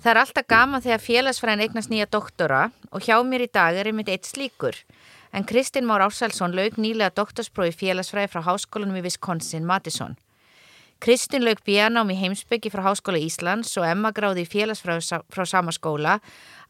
[0.00, 3.90] Það er alltaf gaman þegar félagsfræðin eignast nýja doktora og hjá mér í dag er
[3.90, 4.78] einmitt eitt slíkur.
[5.36, 10.16] En Kristinn Már Ársælsson laug nýlega doktorsprófi félagsfræði frá Háskólanum í Wisconsin, Madison.
[11.04, 15.76] Kristinn laug björnám í heimsbyggi frá Háskóla Íslands og Emma gráði í félagsfræði frá sama
[15.76, 16.16] skóla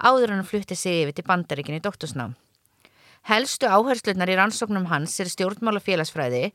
[0.02, 2.34] áður hann flutti sig yfir til bandaríkinni í doktorsnám.
[3.30, 6.48] Helstu áherslunar í rannsóknum hans er stjórnmála félagsfræði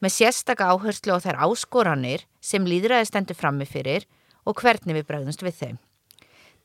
[0.00, 4.08] með sérstaka áherslu á þær áskoranir sem líðræði stendur frammi fyrir
[4.48, 5.82] og hvernig við bregðumst við þeim.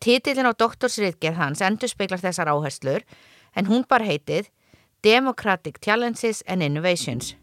[0.03, 3.05] Títillin á doktorsriðgerð hans endur speiklar þessar áherslur
[3.57, 4.51] en hún bar heitið
[5.05, 7.35] Democratic Challenges and Innovations.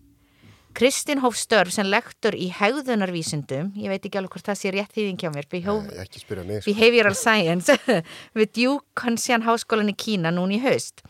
[0.74, 4.96] Kristinn hóf störf sem lektor í hegðunarvísundum, ég veit ekki alveg hvort það sé rétt
[4.96, 7.76] þýðing hjá mér, Nei, Behavioral Science
[8.38, 11.06] við Duke Consian Háskólan í Kína núni í haust.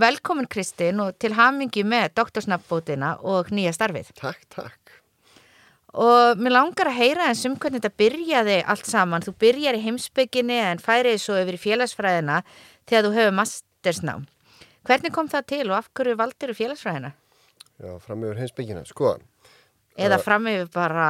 [0.00, 4.14] Velkomin Kristinn og til hamingi með doktorsnafnbótina og nýja starfið.
[4.16, 4.81] Takk, takk.
[5.92, 9.24] Og mér langar að heyra eins um hvernig þetta byrjaði allt saman.
[9.24, 12.38] Þú byrjar í heimsbygginni en færið svo yfir í félagsfræðina
[12.88, 14.24] þegar þú hefur mastersnám.
[14.88, 17.12] Hvernig kom það til og af hverju valdir þú félagsfræðina?
[17.82, 19.16] Já, fram yfir heimsbyggina, sko.
[20.00, 21.08] Eða uh, fram yfir bara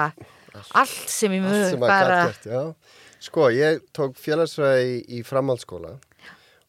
[0.75, 2.19] allt sem ég mjög bara...
[2.33, 2.63] Gert, já.
[3.23, 5.95] Sko, ég tók félagsfræði í framhaldsskóla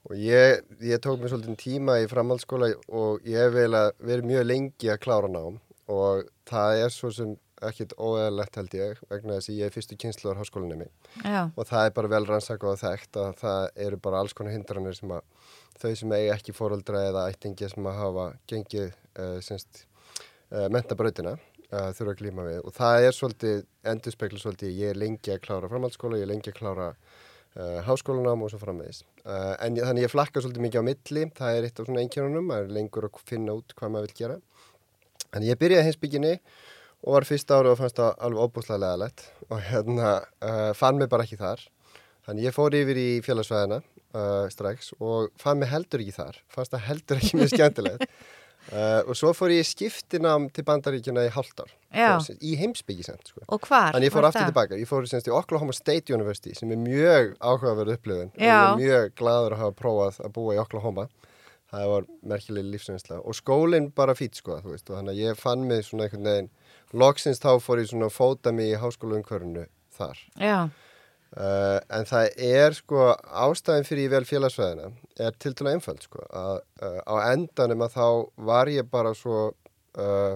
[0.04, 3.56] og ég, ég tók mér svolítið tíma í framhaldsskóla og ég hef
[3.98, 5.58] verið mjög lengi að klára nám
[5.90, 7.34] og það er svo sem
[7.70, 10.90] ekkit óeðalegt held ég vegna þess að ég er fyrstu kynsluðar háskólinni
[11.24, 14.98] og það er bara vel rannsaka og þekkt að það eru bara alls konar hindranir
[14.98, 15.24] sem að
[15.82, 21.90] þau sem eigi ekki fóröldra eða ættingi sem að hafa gengið uh, uh, mentabrautina uh,
[21.96, 22.60] þurfa að glíma við.
[22.64, 23.64] Og það er svolítið
[23.94, 26.96] endurspeglu svolítið ég er lengi að klára framhaldsskóla, ég er lengi að klára
[27.86, 29.04] háskólanám og svo framvegis.
[29.62, 32.64] En þannig ég flakka svolítið mikið á milli það er eitt af svona einkjörnum maður
[32.66, 34.38] er lengur að finna út hvað maður vil gera.
[35.38, 36.32] En ég byrjaði heimsbygginni
[37.04, 40.12] og var fyrsta ári og fannst það alveg óbúslega leðalegt og hérna
[40.44, 41.64] uh, fann mig bara ekki þar.
[42.24, 43.82] Þannig ég fór yfir í fjölasvæðina
[44.54, 46.40] strax og fann mig heldur ekki þar.
[46.54, 48.06] Fannst það heldur ekki mjög skemmtilegt.
[48.70, 53.44] Uh, og svo fór ég skiptinam til bandaríkjuna í hálftar í heimsbyggi sem sko.
[53.48, 53.92] og hvar?
[53.92, 57.34] Þannig ég fór aftur tilbaka, ég fór semst í Oklahoma State University sem er mjög
[57.42, 58.32] áhugaverð upplifun.
[58.34, 61.08] Og ég er mjög gladur að hafa prófað að búa í Oklahoma.
[61.74, 65.64] Það var merkileg lífsveinsla og skólinn bara fít sko veist, og þannig að ég fann
[65.66, 66.52] mig svona einhvern veginn
[66.94, 69.68] loksins þá fór ég svona að fóta mig í háskólaumkörnu
[69.98, 70.24] þar.
[70.40, 70.58] Já.
[71.34, 76.22] Uh, en það er sko ástæðin fyrir ég vel félagsvæðina er til dæla einföld sko
[76.30, 78.08] að uh, á endanum að þá
[78.50, 80.36] var ég bara svo uh,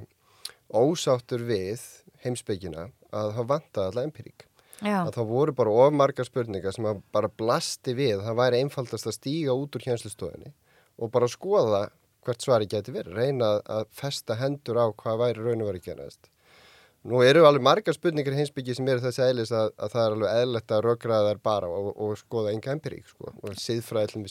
[0.73, 1.83] ósáttur við
[2.23, 4.47] heimsbyggina að það vantaði alltaf empirík
[4.81, 5.03] Já.
[5.03, 9.09] að þá voru bara of margar spurningar sem að bara blasti við það væri einfaldast
[9.09, 10.53] að stíga út úr hjönslastofinni
[10.97, 11.83] og bara skoða
[12.25, 16.31] hvert svari geti verið, reyna að festa hendur á hvað væri raun og verið genast
[17.07, 20.15] Nú eru alveg margar spurningar í hinsbyggi sem eru þessi eðlis að, að það er
[20.15, 23.31] alveg eðlert að rökraða þær bara og, og skoða enga empirík sko.
[23.31, 24.23] og siðfræði,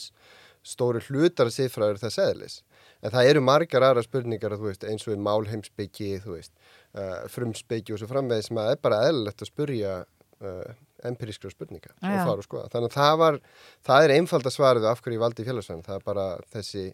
[0.67, 2.59] stóri hlutar af siðfræði eru þessi eðlis.
[3.01, 8.11] En það eru margar aðra spurningar veist, eins og í málheimsbyggi, uh, frumsbyggi og svo
[8.11, 10.77] framvegð sem að er bara eðlert að spurja uh,
[11.07, 12.13] empirískra spurninga Já.
[12.13, 12.69] og fara og skoða.
[12.73, 13.41] Þannig að það, var,
[13.89, 15.85] það er einfald að svara þau af hverju ég valdi í félagsvæðan.
[15.87, 16.87] Það er bara þessi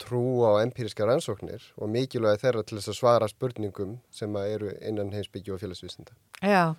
[0.00, 5.12] trú á empíriska rannsóknir og mikilvægi þeirra til þess að svara spurningum sem eru innan
[5.14, 6.16] heimsbyggju og félagsvísinda.
[6.40, 6.74] Já,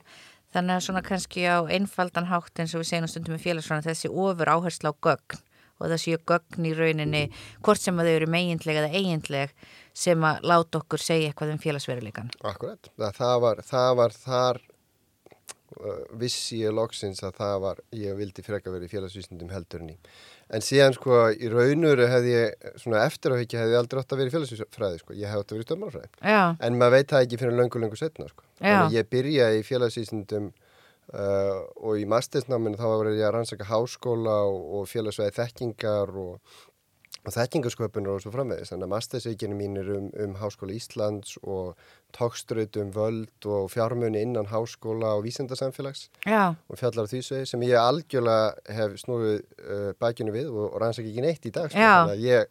[0.56, 4.12] þannig að svona kannski á einfaldan hátt eins og við segjum stundum með félagsvæðan þessi
[4.12, 5.42] ofur áherslu á gögn
[5.82, 7.24] og þessi gögn í rauninni
[7.66, 9.56] hvort sem að þau eru meginlega eða eiginleg
[9.94, 12.30] sem að láta okkur segja eitthvað um félagsveruleikan.
[12.48, 14.62] Akkurat, það var, það var þar
[15.82, 19.98] uh, vissi ég loksins að það var, ég vildi freka verið félagsvísindum heldurinn í
[20.52, 24.22] en síðan sko í raunuru hefði ég svona eftir á ekki hefði aldrei átt að
[24.22, 26.10] vera í félagsfræði sko, ég hef átt að vera í stjórnmálfræði
[26.68, 30.50] en maður veit það ekki fyrir löngu löngu setna sko, þannig ég byrjaði í félagsvísindum
[30.52, 36.60] uh, og í mastersnáminu þá var ég að rannsaka háskóla og, og félagsvæði þekkingar og
[37.22, 41.78] og þekkingasköpunar og svo framvegis þannig að mastersveikinu mín er um, um Háskóla Íslands og
[42.18, 46.56] tókströð um völd og fjármunni innan háskóla og vísendarsamfélags Já.
[46.68, 51.12] og fjallar því svegi sem ég algjörlega hef snúið uh, bakinu við og, og rannsaki
[51.12, 52.18] ekki neitt í dag sko.
[52.18, 52.50] ég,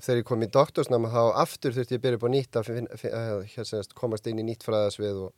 [0.00, 2.72] þegar ég kom í doktorsnama þá aftur þurfti ég að byrja upp á nýtt að
[2.72, 3.22] finna, finna,
[3.54, 5.32] hérna, komast inn í nýtt fræðasvið og,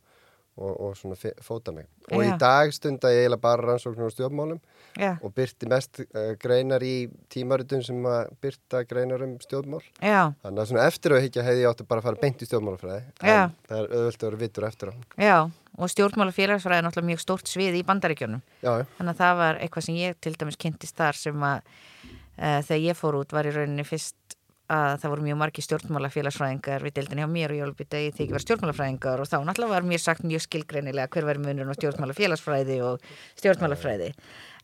[0.57, 1.87] og, og svona fóta mig.
[2.11, 2.27] Og Já.
[2.27, 4.59] í dag stunda ég eiginlega bara rannsóknir á stjórnmálum
[4.99, 9.81] Já, og byrti mest uh, greinar í tímaritum sem að byrta greinar um stjórnmál.
[10.03, 12.49] já, Þannig að svona eftir að higgja hefði ég átti bara að fara beint í
[12.49, 13.01] stjórnmálafræði.
[13.23, 14.93] En það er auðvöld að vera vittur eftir á.
[15.17, 15.37] já.
[15.81, 18.41] Og stjórnmála félagsfræði er náttúrulega mjög stórt svið í bandaríkjunum.
[18.61, 22.81] Þannig að það var eitthvað sem ég til dæmis kynntist þar sem að uh, þegar
[22.83, 24.35] ég fór út var í rauninni fyrst
[24.71, 28.15] að það voru mjög margi stjórnmálafélagsfræðingar við deildinni á mér og ég alveg byrja ég
[28.15, 31.79] þykir vera stjórnmálafræðingar og þá náttúrulega var mér sagt mjög skilgreinilega hver væri munurinn á
[31.79, 33.03] stjórnmálafélagsfræði og
[33.41, 34.09] stjórnmálafræði.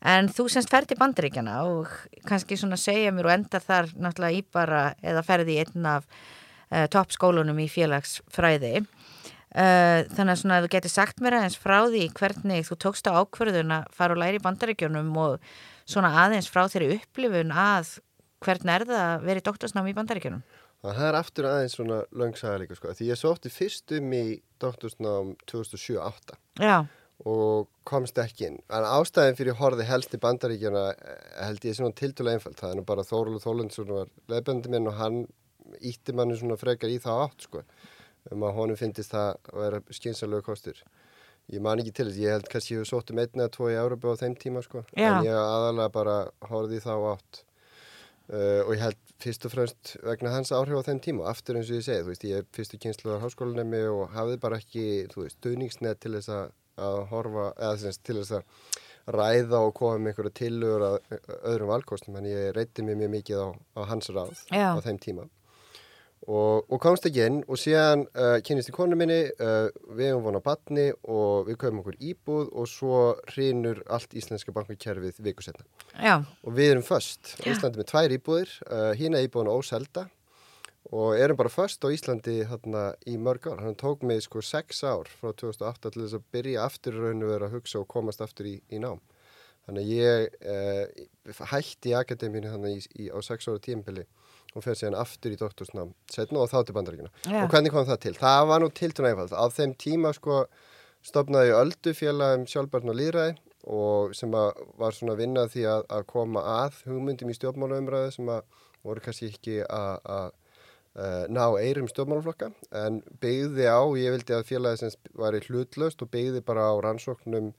[0.08, 1.92] En þú semst ferði bandaríkjana og
[2.28, 6.08] kannski svona segja mér og endar þar náttúrulega í bara eða ferði í einn af
[6.08, 8.74] uh, toppskólunum í félagsfræði.
[9.48, 13.08] Uh, þannig að svona að þú getur sagt mér aðeins frá því hvernig þú tókst
[13.08, 15.40] á ákverðun að fara og læra í bandaríkjunum og
[15.88, 17.96] svona aðeins frá þeirri upplifun að
[18.44, 20.44] hvernig er það að vera í doktorsnám í bandaríkjunum?
[20.78, 22.92] Það er aftur aðeins svona löngsaga líka sko.
[22.94, 24.24] Því ég sótti fyrst um í
[24.62, 26.86] doktorsnám 2007-08 Já,
[27.26, 28.60] og komst ekki inn.
[28.70, 31.16] En ástæðin fyrir ég horfði helst í bandaríkjana eh,
[31.48, 32.60] held ég svona tildulega einfalt.
[32.60, 35.24] Það er nú bara Þórulu Þólundsson var leifböndi minn og hann
[35.82, 37.64] ítti manni svona frekar í það átt sko.
[38.30, 40.80] Um að honum finnist það að vera skynsalögu kostur.
[41.48, 43.70] Ég man ekki til þess, ég held kannski ég hef sótt um einn eða tvo
[43.72, 44.84] í Európa á þeim tíma sko.
[44.92, 45.08] Já.
[45.08, 46.16] En ég aðalega bara
[46.50, 47.42] horfði í þá átt.
[48.28, 51.24] Uh, og ég held fyrst og fremst vegna hans áhrif á þeim tíma.
[51.24, 54.36] Og aftur eins og ég segi, þú veist, ég er fyrstu kynsluðar háskólanemi og hafði
[54.42, 54.84] bara ekki,
[55.14, 56.52] þú veist, stuðningsnet til þess að,
[57.12, 58.76] horfa, eða þess, til þess að
[59.18, 60.98] ræða og koma með einhverja tillögur að
[61.38, 64.76] öðrum valkostum, en ég reytti mig mjög mikið á, á hans ráð Já.
[64.76, 65.24] á þeim tíma
[66.28, 70.26] og, og komst ekki inn og síðan uh, kynist í konu minni, uh, við hefum
[70.26, 73.00] von á batni og við köfum okkur íbúð og svo
[73.32, 75.64] hrinur allt íslenska bankakerfið viku setna
[75.96, 80.08] já, og við erum föst á Íslandi með tvær íbúðir, uh, hína íbúðin óselda
[80.92, 83.60] og erum bara föst á Íslandi þarna í mörg ár.
[83.60, 87.24] Hann tók mig sko sex ár frá 2008 til þess að byrja aftur í raun
[87.24, 89.02] og vera að hugsa og komast aftur í, í nám.
[89.68, 94.06] Þannig að ég hætti í akademíinu þannig í, í, á sex ára tímpili
[94.58, 97.12] og fer síðan aftur í doktorsnám setna og þá til bandaríkina.
[97.24, 97.42] Já.
[97.44, 98.14] Og hvernig kom það til?
[98.18, 99.34] Það var nú til tún einfald.
[99.34, 100.42] Á þeim tíma sko
[101.06, 103.36] stopnaði öldu félag um sjálfbarn og líðræði
[103.68, 107.36] og sem að var svona að vinna að því að, að koma að hugmyndum í
[107.36, 110.28] stjórnmálaumræðu sem að voru kannski ekki að, að
[110.98, 112.52] uh, ná eirum stjórnmálaflokka
[112.84, 116.74] en byggði á, ég vildi að félagi sem var í hlutlaust og byggði bara á
[116.86, 117.52] rannsóknum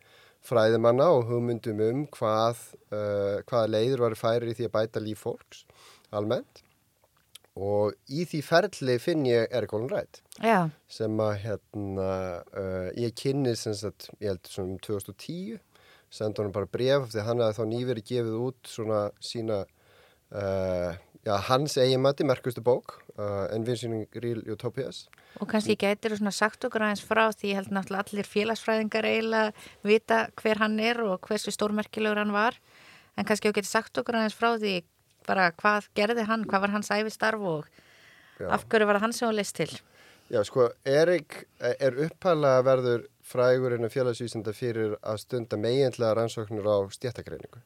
[0.45, 2.63] fræðimanna og hugmyndum um hvað,
[2.93, 5.65] uh, hvaða leiður var færir í því að bæta líf fólks
[6.15, 6.63] almennt
[7.57, 10.21] og í því ferli finn ég Erik Olin Rætt
[10.91, 12.11] sem að hérna,
[12.53, 15.59] uh, ég kynni sem sagt, ég held svona um 2010
[16.09, 21.35] sendi honum bara bref því hann hafði þá nýverið gefið út svona sína uh, já,
[21.49, 25.07] hans eiginmati, merkustu bók uh, Envisioning Real Utopias.
[25.39, 29.09] Og kannski gætir þú svona sagt okkur aðeins frá því ég held náttúrulega allir félagsfræðingar
[29.09, 32.57] eiginlega vita hver hann er og hversu stórmerkilegur hann var.
[33.17, 34.79] En kannski þú getur sagt okkur aðeins frá því
[35.29, 37.69] bara hvað gerði hann, hvað var hans æfistarf og
[38.39, 38.49] Já.
[38.55, 39.71] af hverju var það hann sem var list til?
[40.29, 46.77] Já, sko, Erik er upphæðlega verður frægur innan félagsvísinda fyrir að stunda meginlega rannsóknir á
[46.93, 47.61] stjættakreiningu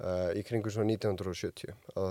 [0.00, 1.74] uh, í kringu svo 1970.
[1.92, 2.02] Á,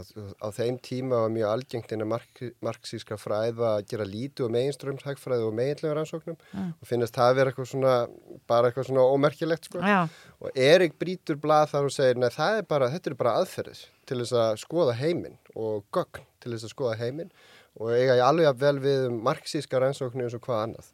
[0.41, 5.47] á þeim tíma var mjög algengt innan mark, marxíska fræða að gera lítu og meginströmshagfræði
[5.47, 7.95] og meginlega rannsóknum og finnast það að vera eitthvað svona,
[8.51, 9.81] bara eitthvað svona ómerkilegt, sko.
[9.81, 10.05] Já,
[10.41, 13.83] Og Erik brítur blað þar og segir, nei það er bara, þetta er bara aðferðis
[14.09, 17.29] til þess að skoða heiminn og gögn til þess að skoða heiminn
[17.77, 20.89] og eiga ég alveg að vel við um marxíska rannsóknir eins og hvað annað.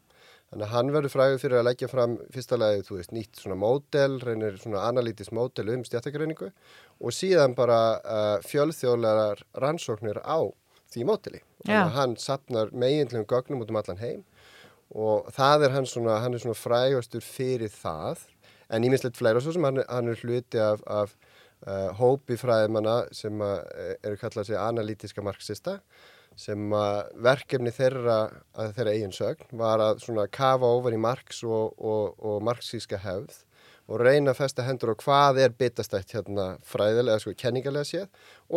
[0.47, 3.57] Þannig að hann verður frægur fyrir að leggja fram fyrsta lagi, þú veist, nýtt svona
[3.59, 10.39] módel, reynir svona analítisk módel um stjættakreiningu og síðan bara uh, fjölþjóðlegar rannsóknir á
[10.93, 11.43] því módeli.
[11.65, 14.23] Þannig að hann sapnar meginlegum gögnum út um allan heim
[14.95, 18.23] og það er hann svona, hann er svona frægastur fyrir það
[18.71, 21.15] en ímislegt fleira svo sem hann, hann er hluti af, af
[21.67, 25.79] uh, hópi fræðimanna sem eh, eru kallað sig analítiska marxista
[26.37, 28.17] sem að verkefni þeirra
[28.57, 33.01] að þeirra eigin sögn var að svona kafa ofar í marx og, og, og marxíska
[33.01, 33.43] hefð
[33.87, 38.07] og reyna að festa hendur á hvað er bitastætt hérna fræðilega, sko kenningarlega séð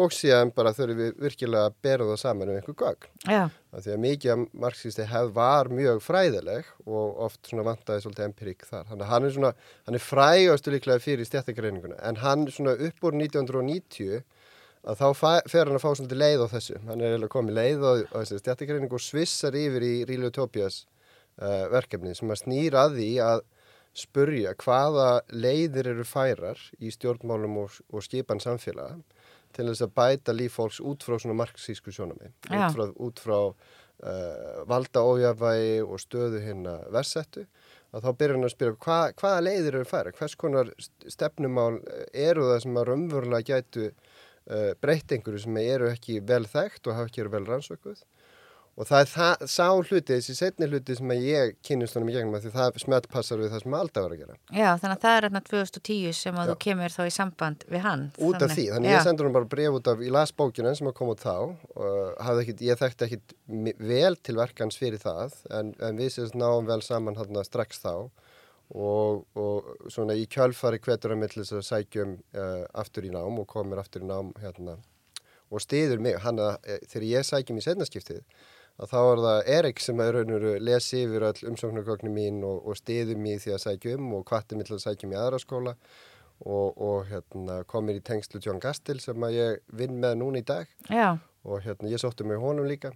[0.02, 3.10] og síðan bara þurfum við virkilega að bera það saman um einhver gögn.
[3.26, 8.02] já, Af Því að mikið af marxísti hefð var mjög fræðileg og oft svona vantaði
[8.02, 8.88] svolítið empirík þar.
[8.90, 9.52] Þannig að hann er svona,
[9.87, 14.25] hann er frægastu líklega fyrir stjættagreininguna en hann svona upp úr 1990
[14.88, 15.06] að þá
[15.50, 16.78] fer hann að fá svolítið leið á þessu.
[16.88, 20.84] Hann er eiginlega komið leið á, á þessi stjættagreiningu og svissar yfir í Real Utopias
[21.40, 23.42] uh, verkefni sem að snýra að því að
[24.00, 29.00] spurja hvaða leiðir eru færar í stjórnmálum og, og skipan samfélaga
[29.56, 32.68] til þess að bæta líf fólks út frá svona marxísku sjónami, Já.
[32.68, 37.49] út frá, út frá uh, valda ójafvægi og stöðu hérna versettu
[37.90, 40.70] að þá byrjar hann að spyrja hva, hvaða leiðir eru færa, hvers konar
[41.10, 41.80] stefnumál
[42.14, 43.90] eru það sem að raunverulega gætu
[44.83, 48.04] breytt einhverju sem eru ekki vel þekkt og hafa ekki verið vel rannsökuð
[48.80, 52.37] og það er það, sá hluti, þessi setni hluti sem ég kynist honum í gegnum
[52.38, 55.16] að því það smettpassar við það sem alltaf var að gera Já, þannig að það
[55.16, 56.50] er hérna 2010 sem að já.
[56.50, 58.95] þú kemur þá í samband við hann Út af þannig, því, þannig já.
[58.95, 61.37] ég sendur hann bara bref út af, ég las bókina sem að koma út þá
[61.37, 63.37] og ekkit, ég þekkti ekkit
[63.90, 67.95] vel til verkans fyrir það en, en við sést náum vel saman strax þá
[68.71, 73.49] og, og svona í kjálfari hvetur að millis að sækjum uh, aftur í nám og
[73.50, 74.79] komir aftur í nám hérna.
[75.50, 78.21] Og stiður mig, hann að eh, þegar ég sækjum í setnaskiptið
[78.81, 82.39] að þá er það Erik sem er raun og veru lesi yfir all umsóknargögnin mín
[82.47, 85.17] og, og stiðum mér því að sækja um og kvartir mér til að sækja um
[85.17, 85.75] í aðra skóla.
[86.41, 90.47] Og, og hérna, komir í tengslu John Gastil sem að ég vinn með núna í
[90.47, 90.71] dag.
[90.89, 91.19] Já.
[91.45, 92.95] og hérna, ég sótti mig honum líka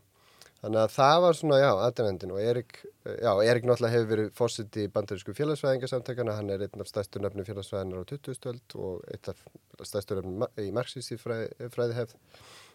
[0.65, 4.81] þannig að það var svona, já, aðdænendin og Erik, já, Erik náttúrulega hefur verið fósitt
[4.81, 9.89] í bandarísku félagsvæðingarsamtökana hann er einn af stæstu nöfnum félagsvæðinar á 2000 og einn af
[9.91, 12.17] stæstu nöfnum í marxísti fræði, fræði hefð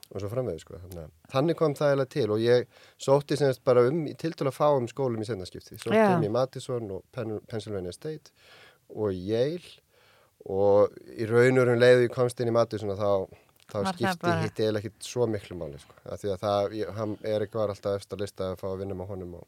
[0.10, 0.80] og svo framvegðu sko.
[1.30, 2.66] Þannig kom það eða til og ég
[3.02, 5.78] sótti semst bara um til til að fá um skólum í sendaskipti.
[5.78, 6.16] Sótti yeah.
[6.16, 8.34] um í Madison og Penn Pennsylvania State
[8.90, 9.78] og Yale
[10.50, 14.40] og í raunurum leiðu ég komst inn í Madison og þá, þá skipti bara...
[14.46, 15.96] hitt eða ekkert svo miklu máli sko.
[16.06, 18.98] Af því að það, hann er eitthvað alltaf eftir að lista að fá að vinna
[19.00, 19.48] með honum og,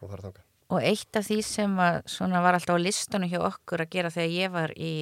[0.00, 0.44] og fara þanga.
[0.70, 4.36] Og eitt af því sem var, var alltaf á listunum hjá okkur að gera þegar
[4.36, 4.92] ég var í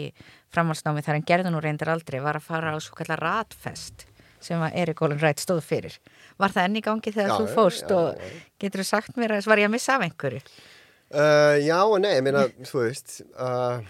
[0.55, 4.07] framhalsnámi þar en gerðun og reyndir aldrei var að fara á svo kallar ratfest
[4.41, 5.99] sem að Erik Olin Rætt stóð fyrir.
[6.39, 9.35] Var það enni gangi þegar já, þú fóst já, og já, getur þú sagt mér
[9.37, 10.43] að var ég að missa af einhverju?
[11.09, 13.81] Uh, já og nei, ég meina, þú veist, uh,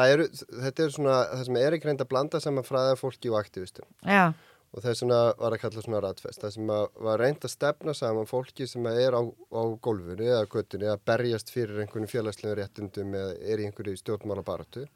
[0.00, 0.24] er,
[0.64, 3.86] þetta er svona það sem Erik reyndi að blanda saman fræða fólki og aktivistum.
[4.06, 4.32] Já.
[4.72, 6.40] Og þess vegna var að kalla svona ratfest.
[6.40, 6.70] Það sem
[7.06, 11.52] var reynd að stefna saman fólki sem er á, á gólfunni eða göttunni að berjast
[11.52, 14.86] fyrir einhvern félagslegum réttundum eða er í einhverju stjórnmála baratu.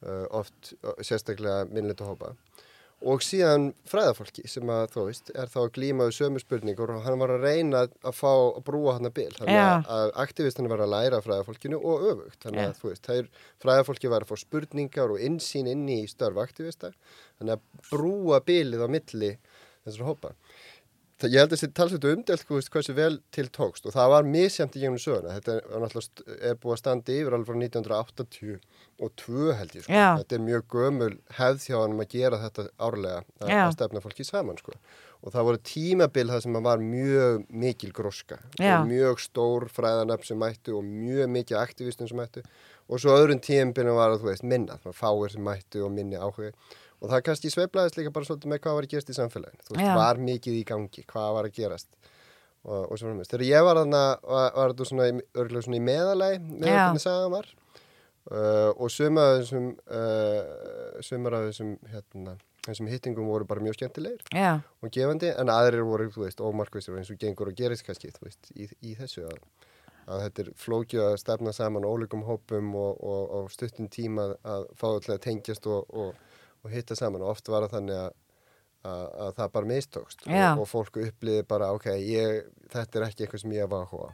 [0.00, 0.72] Uh, oft
[1.04, 2.30] sérstaklega minnleitu hópa
[3.00, 7.20] og síðan fræðafólki sem að þú veist er þá að glímaðu sömu spurningur og hann
[7.22, 9.70] var að reyna að fá að brúa hann að bil þannig ja.
[9.96, 12.76] að aktivistinu var að læra fræðafólkinu og öfugt þannig að ja.
[12.76, 13.30] þú veist, er
[13.64, 16.92] fræðafólki var að fá spurningar og insýn inn í störf aktivista
[17.40, 19.32] þannig að brúa bilið á milli
[19.86, 20.34] þessar hópa
[21.28, 23.84] ég held að þetta talsveitu umdelt hversu vel til tókst.
[23.84, 25.34] Og það var misjæmt í gegnum söguna.
[25.36, 25.98] Þetta er,
[26.52, 28.56] er búið að standa yfir alveg frá 1980
[29.00, 30.00] og 2 held ég sko.
[30.20, 34.26] þetta er mjög gömul hefð hjá hann að gera þetta árlega að, að stefna fólki
[34.28, 34.74] saman sko.
[35.20, 38.38] og það voru tímabil það sem var mjög mikil gróska.
[38.88, 42.44] Mjög stór fræðanöfn sem mættu og mjög mikil aktivistum sem mættu.
[42.90, 46.54] Og svo öðrun tímbilin var að þú veist minna, fáir sem mættu og minni áhuga
[47.00, 49.76] og það kannski sveiblaðist líka bara svolítið með hvað var að gerast í samfélaginu þú
[49.76, 49.94] veist, Já.
[49.96, 51.88] var mikið í gangi, hvað var að gerast
[52.64, 56.46] og, og svona mest þegar ég var þarna, var, þetta svona, örgulega svona í meðalæg
[56.50, 57.48] með hvernig sagan var
[58.28, 62.36] uh, og sumar af þessum uh, sumar af þessum hérna,
[62.68, 64.60] þessum hittingum voru bara mjög skemmtilegir Já.
[64.60, 68.28] og gefandi, en aðrir voru, þú veist, ómarkvistur eins og gengur og gerist kannski, þú
[68.28, 69.40] veist, í, í þessu að,
[70.10, 74.68] að þetta er flókju að stefna saman ólíkum hópum og, og, og stuttum tíma að
[74.76, 76.12] fá alltaf tengjast og
[76.64, 77.22] og hitta saman.
[77.22, 78.10] Og oft var það þannig að,
[78.90, 83.24] að, að það bara mistókst og, og fólku uppliði bara ok, ég, þetta er ekki
[83.26, 84.06] eitthvað sem ég var að hóa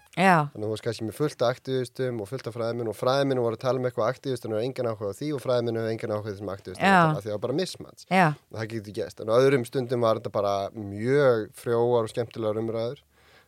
[0.50, 3.43] þannig að þú veist kannski með fullt af aktivistum og fullt af fræðminn og fræðminn
[3.45, 6.15] voru að tala um eitthvað aktivistum og engan áhuga á því og fræðminn hefur engan
[6.17, 8.07] áhuga þessum aktivistum að það var bara mismans
[8.50, 12.59] og það getur gæst en á öðrum stundum var þetta bara mjög frjóar og skemmtilegar
[12.65, 13.05] umræður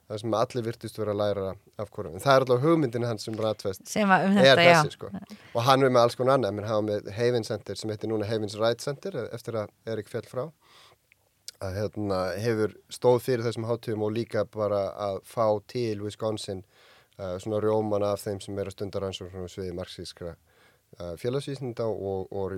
[0.08, 1.46] það sem allir virtust verið að læra
[1.82, 2.16] af hverjum.
[2.16, 5.10] En það er alltaf hugmyndin hans sem Radfest sem um þetta, er þessi sko.
[5.52, 8.28] Og hann er með alls konar annað, menn hafa með Havens Center sem heitir núna
[8.28, 10.44] Havens Right Center eftir að Erik fjall frá.
[11.58, 16.62] Að hérna hefur stóð fyrir þessum hátum og líka bara að fá til Wisconsin
[17.18, 22.30] uh, svona rjóman af þeim sem er að stundar ansvöldum sviði marxískra uh, félagsvísninda og,
[22.30, 22.54] og.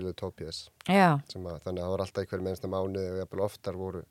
[0.87, 1.17] Já.
[1.17, 4.05] Að, þannig að það var alltaf einhver mennsta mánu og oftar voru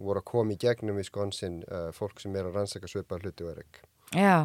[0.00, 3.46] voru að koma í gegnum í skonsin uh, fólk sem er að rannsaka svipað hluti
[3.46, 3.84] og er ekki.
[4.14, 4.36] Já,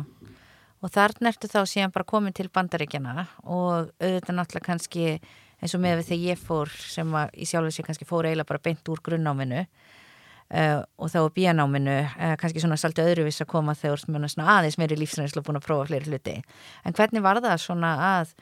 [0.80, 5.08] og þar nertu þá síðan bara komin til bandaríkjana og auðvitað náttúrulega kannski
[5.60, 8.64] eins og með þegar ég fór sem að í sjálf þessi kannski fór eiginlega bara
[8.64, 14.06] beint úr grunnáminu uh, og þá bíanáminu, uh, kannski svona svolítið öðruvis að koma þegar
[14.06, 16.40] svona aðeins meiri lífsnæðislu búin að prófa fleiri hluti.
[16.86, 18.34] En hvernig var það svona að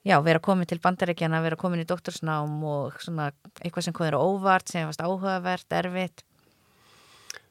[0.00, 3.26] Já, vera komið til bandaríkjana, vera komið í doktorsnám og svona
[3.60, 6.22] eitthvað sem komið er óvart, sem varst áhugavert, erfitt.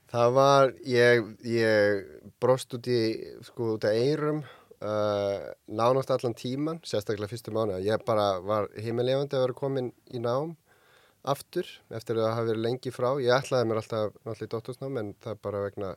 [0.10, 3.02] Það var, ég, ég brost út í,
[3.46, 7.78] sko, út af eirum uh, nánast allan tíman, sérstaklega fyrstu mánu.
[7.86, 10.56] Ég bara var heimilefandi að vera komin í nám
[11.30, 13.10] aftur eftir að það hafi verið lengi frá.
[13.22, 15.96] Ég ætlaði mér alltaf náttúrulega í dóttorsnám en það bara vegna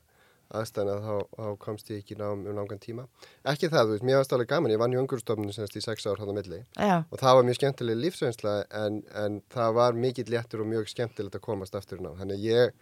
[0.52, 3.06] aðstæðan að þá, þá komst ég ekki nám um langan tíma.
[3.48, 6.04] Ekki það, þú veist, mér varst alveg gaman, ég vann í ungurstofnun semst í sex
[6.04, 9.96] ár hann á milli Já, og það var mjög skemmtileg lífsveinsla en, en það var
[10.04, 12.18] mikill léttur og mjög skemmtilegt að komast aftur í nám.
[12.20, 12.76] Þannig ég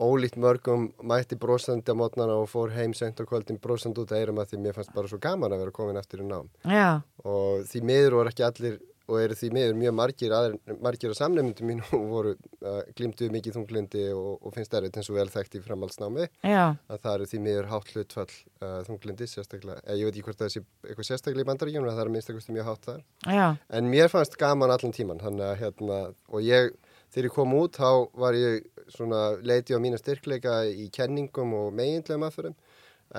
[0.00, 4.22] ólíkt mörgum mætti brosandi á mótnana og fór heim sent á kvöldin brosandi út að
[4.22, 6.48] eirum að því mér fannst bara svo gaman að vera komin aftur í nám.
[6.64, 8.80] Já, og því miður voru ekki allir
[9.10, 13.56] og eru því miður mjög margir, aðri, margir á samnefndum mínu voru uh, glimtuð mikið
[13.58, 16.28] þunglindi og, og finnst erfitt eins og vel þekkt í framhaldsnámi.
[16.46, 20.26] Já, að það eru því miður hátt hlutfall uh, þunglindi sérstaklega, eh, ég veit ekki
[20.28, 23.04] hvort það sé eitthvað sérstaklega í bandaríkjum en það er minnstakosti mjög hátt þar.
[23.26, 23.46] Já,
[23.80, 26.72] en mér fannst gaman allan tíman að hérna, og ég
[27.12, 31.72] þegar ég kom út þá var ég svona leiti á mína styrkleika í kenningum og
[31.76, 32.56] meginlegum aðförum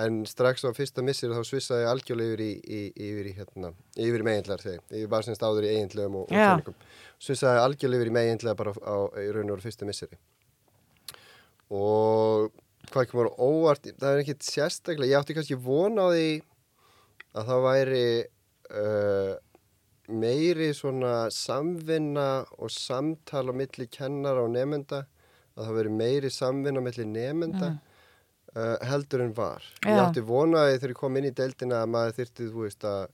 [0.03, 2.79] en strax á fyrsta missir þá svissaði algjörlega yfir í, í,
[3.12, 6.34] yfir í, hérna, yfir í meginlegar segi, ég var semst áður í eiginlegum og, og
[6.34, 6.77] kenningum.
[7.22, 10.20] Svissaði algjörlega yfir í meginlega bara á, í raun og veru fyrsta missiri
[11.74, 12.50] og
[12.89, 16.27] hvað ekki voru óvart það er ekkit sérstaklega, ég átti kannski vona á því
[17.34, 18.05] að það væri
[18.74, 19.34] uh,
[20.13, 25.05] meiri svona samvinna og samtal á milli kennara og nefnda
[25.57, 29.65] að það veri meiri samvinna á milli nefnda uh, heldur en var.
[29.86, 30.05] Ég Já.
[30.05, 33.05] átti vonaði þegar ég kom inn í deildina að maður þyrfti, þú veist, að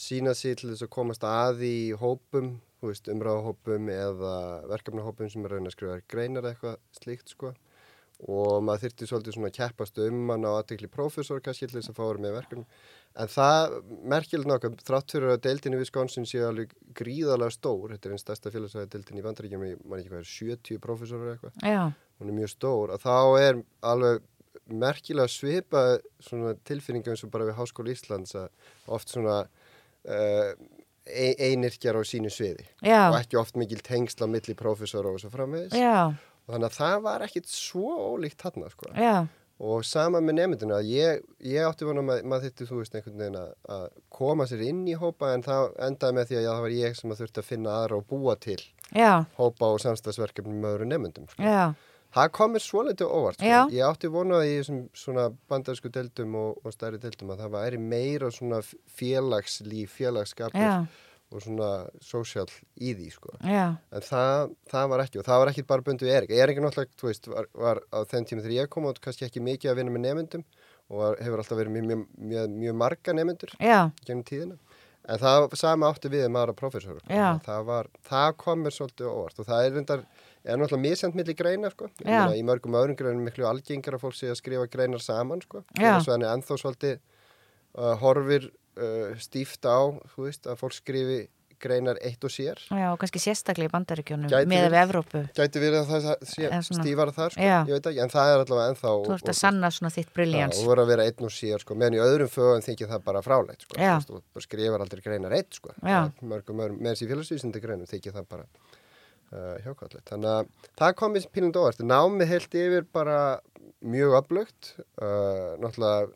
[0.00, 4.36] sína sér til þess að komast að í hópum, þú veist, umræðahópum eða
[4.70, 7.54] verkefnahópum sem er reyna að skrifa greinar eitthvað slíkt, sko
[8.28, 11.92] og maður þyrfti svolítið svona að keppast um hann á aðtekli prófessor kannski til þess
[11.92, 12.64] að fá vera með verkefni.
[13.20, 13.76] En það
[14.12, 18.22] merkilegt nokkuð þrátt fyrir að deildin í Wisconsin sé alveg gríðalega stór þetta er einn
[18.22, 21.56] stærsta félagsvæði deildin í Bandaríkjum ég man ekki hvað er 70 prófessorar eitthvað.
[22.20, 23.62] Hún er mjög stór að þá er
[23.94, 24.28] alveg
[24.70, 25.84] merkilega svipa
[26.22, 28.50] svona tilfinningu eins og bara við Háskóla Íslands að
[28.94, 30.52] oft svona uh,
[31.10, 32.66] einirkjar á sínu sviði.
[32.84, 35.74] Já, og ekki oft mikil tengsla milli prófessora og svo framvegis.
[35.74, 38.90] Og þannig að það var ekkit svo ólíkt þarna sko.
[39.60, 43.38] og sama með nefndina ég, ég átti vona að maður þyrfti þú veist einhvern veginn
[43.42, 46.64] að, að koma sér inn í hópa en það endaði með því að já, það
[46.64, 48.58] var ég sem að þurfti að finna aðra og búa til
[48.96, 51.44] já, hópa og samstagsverkefni með öðru nefndum sko.
[52.16, 53.60] það komir svo litið óvart sko.
[53.76, 57.84] Ég átti vona í þessum svona bandarsku deildum og, og stærri deildum að það væri
[57.92, 58.62] meira svona
[58.96, 60.86] félagslíf, félagskapur já,
[61.30, 61.68] og svona
[62.02, 63.34] sósjál í því sko
[63.94, 66.30] En það, það var ekki og það var ekki bara bundu Erik.
[66.34, 69.28] Erik er náttúrulega, þú veist, var, var á þenn tíma þegar ég kom át kannski
[69.28, 70.44] ekki mikið að vinna með nefndum
[70.90, 73.54] og var, hefur alltaf verið mjög, mjög, mjög, mjög marga nefndur
[74.06, 74.58] gennum tíðina.
[75.08, 77.00] En það sama átti við aðra professoru.
[77.08, 77.38] Já.
[77.44, 80.02] Það, var, það kom mér svolítið óvart og það er reyndar,
[80.44, 81.88] er náttúrulega misjant milli greina, sko.
[82.36, 85.64] Í mörgum öðrum greinum miklu algengar að fólk sé að skrifa greinar saman, sko.
[85.78, 85.94] Já.
[85.96, 91.20] Þess vegna er ennþá svolítið uh, horfir uh, stíft á, veist, að fólk skrifi
[91.60, 92.60] greinar eitt og sér.
[92.80, 95.22] já, og kannski sérstaklega í bandaríkjónum með við Evrópu.
[95.36, 99.14] Gæti verið að það sé stífara þar, sko, ekki, en það er allavega ennþá Þú
[99.16, 100.60] ert að sanna svona þitt briljans.
[100.62, 103.24] Og voru að vera einn og sér, sko, meðan í öðrum fögum þykir það bara
[103.26, 105.74] fráleitt, sko, þú og skrifar aldrei greinar eitt, sko,
[106.32, 111.16] mörgum öðrum, með þessi félagsvísindi greinum þykir það bara uh, hjákvæðlegt, þannig að það kom
[111.16, 113.20] mér pínund óvart, námið heilt yfir bara
[113.80, 116.08] mjög aflögt, uh, náttúrulega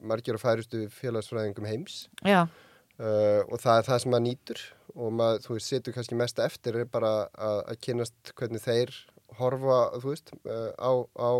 [0.00, 4.62] margir og færustu félagsfræðingum heims Já, uh, og það er það sem maður nýtur
[4.94, 8.94] og maður, þú veist, setur kannski mest eftir bara að, að kynast hvernig þeir
[9.40, 11.30] horfa, þú veist, uh, á, á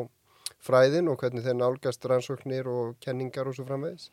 [0.65, 4.11] fræðin og hvernig þeir nálgast rannsóknir og kenningar og svo framvegis.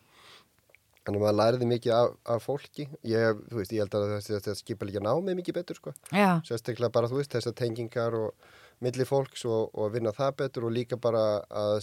[1.01, 2.83] Þannig að maður læriði mikið af, af fólki.
[3.09, 5.93] Ég, veist, ég held að þetta skipa líka námið mikið betur, sko.
[6.13, 8.51] já, Sérstaklega bara, þú veist, þessar tengingar og
[8.81, 11.75] milli fólks og, og vinna það betur og líka bara að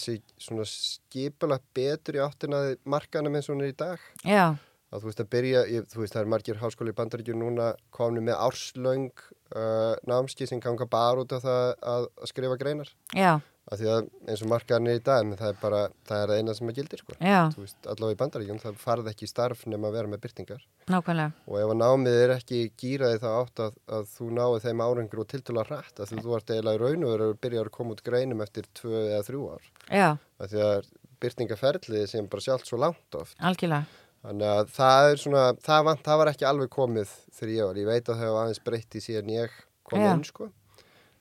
[0.68, 4.02] skipula betur í áttinaði markanum eins og hún er í dag.
[4.26, 4.56] Já,
[4.88, 7.68] að þú veist að byrja, ég, þú veist það er margir háskóli í bandaríkjum núna
[7.94, 12.92] komni með árslöng uh, námski sem ganga bara út af það að, að skrifa greinar.
[13.12, 13.32] Já,
[13.68, 16.54] af því að eins og margarnir í dag en það er bara, það er eina
[16.56, 17.16] sem að gildir sko.
[17.20, 21.34] veist, allavega í bandaríkjum það farð ekki starf nema að vera með byrtingar nákvæmlega.
[21.46, 25.22] og ef að námið er ekki gýraði það átt að, að þú náið þeim árangur
[25.24, 28.04] og tiltala hrætt að þú ert eiginlega í raun og verður að að koma út
[28.08, 32.78] greinum eftir tvö eða þrjú ár Já, af því að byrtingaferlið sem bara sjálft svo
[32.80, 34.06] langt oft algjörlega.
[34.18, 37.78] Þannig að það er svona, það, vant, það var ekki alveg komið þegar ég var.
[37.78, 39.54] Ég veit að það var aðeins breytti síðan ég
[39.86, 40.48] kom inn, sko.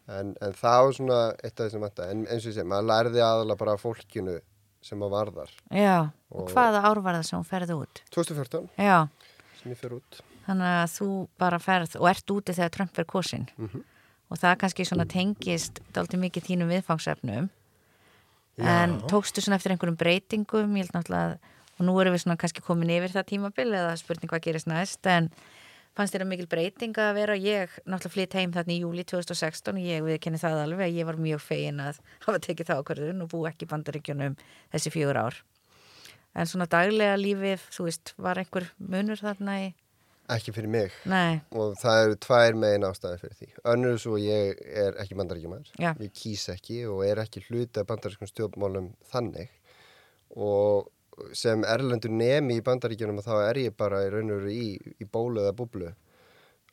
[0.08, 2.06] En, en það var svona eitt af þessum vanta.
[2.12, 4.38] En eins og ég segi, maður lærði aðalega bara fólkinu
[4.88, 5.50] sem að varðar.
[5.74, 5.98] Já,
[6.32, 8.02] og, Og- hvaða ár var það sem hún ferði út?
[8.15, 9.08] 2014 Já,
[9.62, 10.22] sem ég fyrir út.
[10.48, 13.48] þannig að þú bara ferð og ert úti þegar Trump er kosin.
[13.58, 13.84] Mhm.
[14.32, 17.50] Og það kannski svona tengist dálítið mikið þínum viðfangsefnum.
[18.58, 21.38] En tókstu svona eftir einhverjum breytingum, ég held náttúrulega
[21.78, 25.06] og nú erum við svona kannski komin yfir það tímabil eða spurning hvað gerist næst,
[25.06, 25.30] en
[25.97, 27.38] fannst þér að mikil breyting að vera?
[27.41, 31.10] Ég náttúrulega flytt heim þarna í júli 2016 og ég viðkenni það alveg að ég
[31.10, 34.38] var mjög fegin að hafa tekið það ákvörðun og bú ekki bandaríkjunum
[34.75, 35.41] þessi fjögur ár.
[36.38, 39.67] En svona daglega lífið, þú veist, var einhver munur þarna í
[40.27, 40.95] Ekki fyrir mig.
[41.07, 43.45] Nei, og það eru tvær megin ástæði fyrir því.
[43.71, 48.27] Önnur svo ég er ekki bandaríkjumæður, ég kýs ekki og er ekki hluti af bandarískum
[48.27, 49.53] stjórnmálum þannig.
[50.36, 50.89] Og
[51.38, 55.08] sem erlendur nemi í bandaríkjunum þá er ég bara í raun og veru í, í
[55.10, 55.93] bólu eða búblu.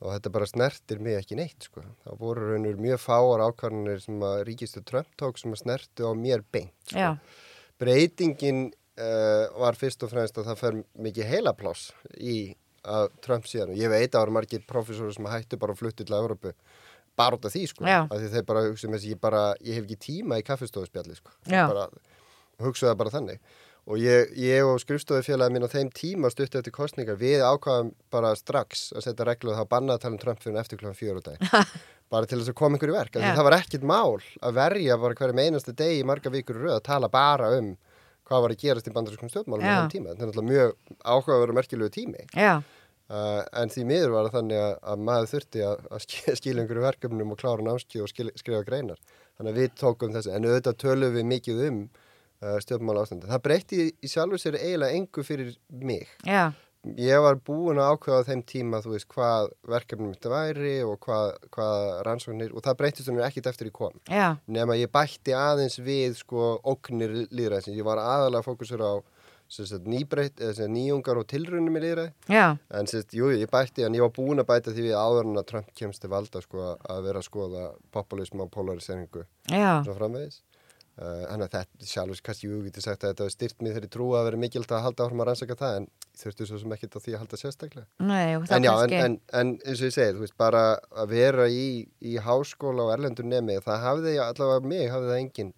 [0.03, 1.85] Og þetta bara snertir mig ekki neitt sko.
[2.05, 5.63] Það voru raun og veru mjög fáar ákvarðanir sem að ríkistu Trump tók sem að
[5.63, 6.75] snertu á mér beint.
[6.91, 7.15] Sko.
[7.81, 11.89] Breytingin uh, var fyrst og fremst að það fer mikið heilapláss
[12.21, 12.39] í
[12.85, 13.73] að Trump síðan.
[13.73, 16.53] Og ég veit að það voru margir profesóri sem hættu bara að fluttu til Európu
[17.17, 17.87] bara út af því sko.
[17.87, 21.15] Því þeir bara hugsa með þess að ég bara ég hef ekki tíma í kaffestofuspjalli
[21.17, 21.33] sko.
[21.49, 21.87] Bara,
[22.63, 23.55] hugsa það bara þannig
[23.85, 28.31] og ég, ég og skrifstofufélagi minn á þeim tíma stuttu eftir kostningar við ákvaðum bara
[28.39, 31.21] strax að setja reglu að það banna að tala um Trump fyrir eftir klokkan fjóru
[31.25, 31.43] dag.
[32.13, 35.17] Bara til þess að koma ykkur í verk það var ekkit mál að verja bara
[35.19, 37.71] hverjum einasta degi í marga vikur röð að tala bara um
[38.29, 40.13] hvað var að gerast í bandarískum stjórnmálum á þeim tíma.
[40.13, 42.27] Þetta er náttúrulega mjög áhugaverð og merkilegu tími.
[43.09, 46.63] Uh, en því miður var það þannig að, að maður þurfti að, að sk- skila
[46.63, 49.03] einhverju verkefnum og klára námskið og skrifa greinar.
[49.37, 51.81] Þannig að við tókum þessu en auðvitað tölum við mikið um
[52.65, 56.07] stjórnmála ástandi það breytti í sjálfur sér eiginlega engu fyrir mig.
[56.29, 56.53] Já,
[57.01, 60.99] ég var búin að ákveða á þeim tíma þú veist hvað verkefnum þetta væri og
[61.07, 63.97] hvað, hvað rannsóknir og það breyttist hún ekkit eftir í kom.
[64.11, 68.93] Já, nema ég bætti aðeins við sko óknir líðræðsins ég var aðalega fókusur á
[69.49, 73.51] sagt, nýbreytt, eða sem sagt, nýjungar og tilrunum í líðræði já, en sagt, jú, ég
[73.53, 76.11] bætti en ég var búin að bæta því við áður en að Trump kemst til
[76.13, 80.41] valda sko að vera að skoða populism og polariseringu já, svo framvegis
[80.95, 84.05] þannig að þetta sjálfur kannski jú getur sagt að þetta var styrt mér þeirri trú
[84.15, 85.89] að vera mikilvægt að halda áfram að rannsaka það en
[86.21, 87.87] þurftu svo sem ekkert á því að halda sérstaklega.
[87.99, 90.63] Nei, það en já, en, kannski, en, en eins og ég segi, þú veist, bara
[90.95, 91.67] að vera í,
[91.99, 95.53] í háskóla og erlendur nemi, það hafði allavega mig, hafði það engin,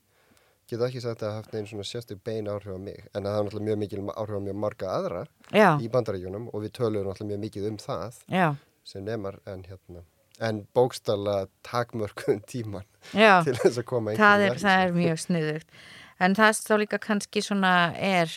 [0.72, 3.36] geta ekki sagt að það hafði einn svona sérstök bein áhrif á mig, en það
[3.36, 7.10] hafði náttúrulega mjög mikil áhrif á mjög marga aðra já, í bandaríkjunum og við töluðum
[7.12, 8.48] náttúrulega mjög mikið um það já,
[8.88, 10.02] sem nemar, en hérna,
[10.40, 15.76] en bókstala takmörkun tíman já, til þess að koma það er, það er mjög sniðugt.
[16.20, 18.32] En það þá líka kannski svona er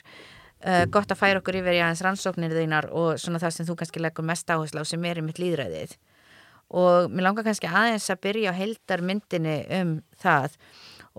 [0.65, 3.77] uh, gott að færa okkur yfir í aðeins rannsóknir þínar og svona það sem þú
[3.79, 5.95] kannski leggur mest áherslu á sem er í mitt líðræðið
[6.69, 10.57] og mér langar kannski aðeins að byrja á heildarmyndinni um það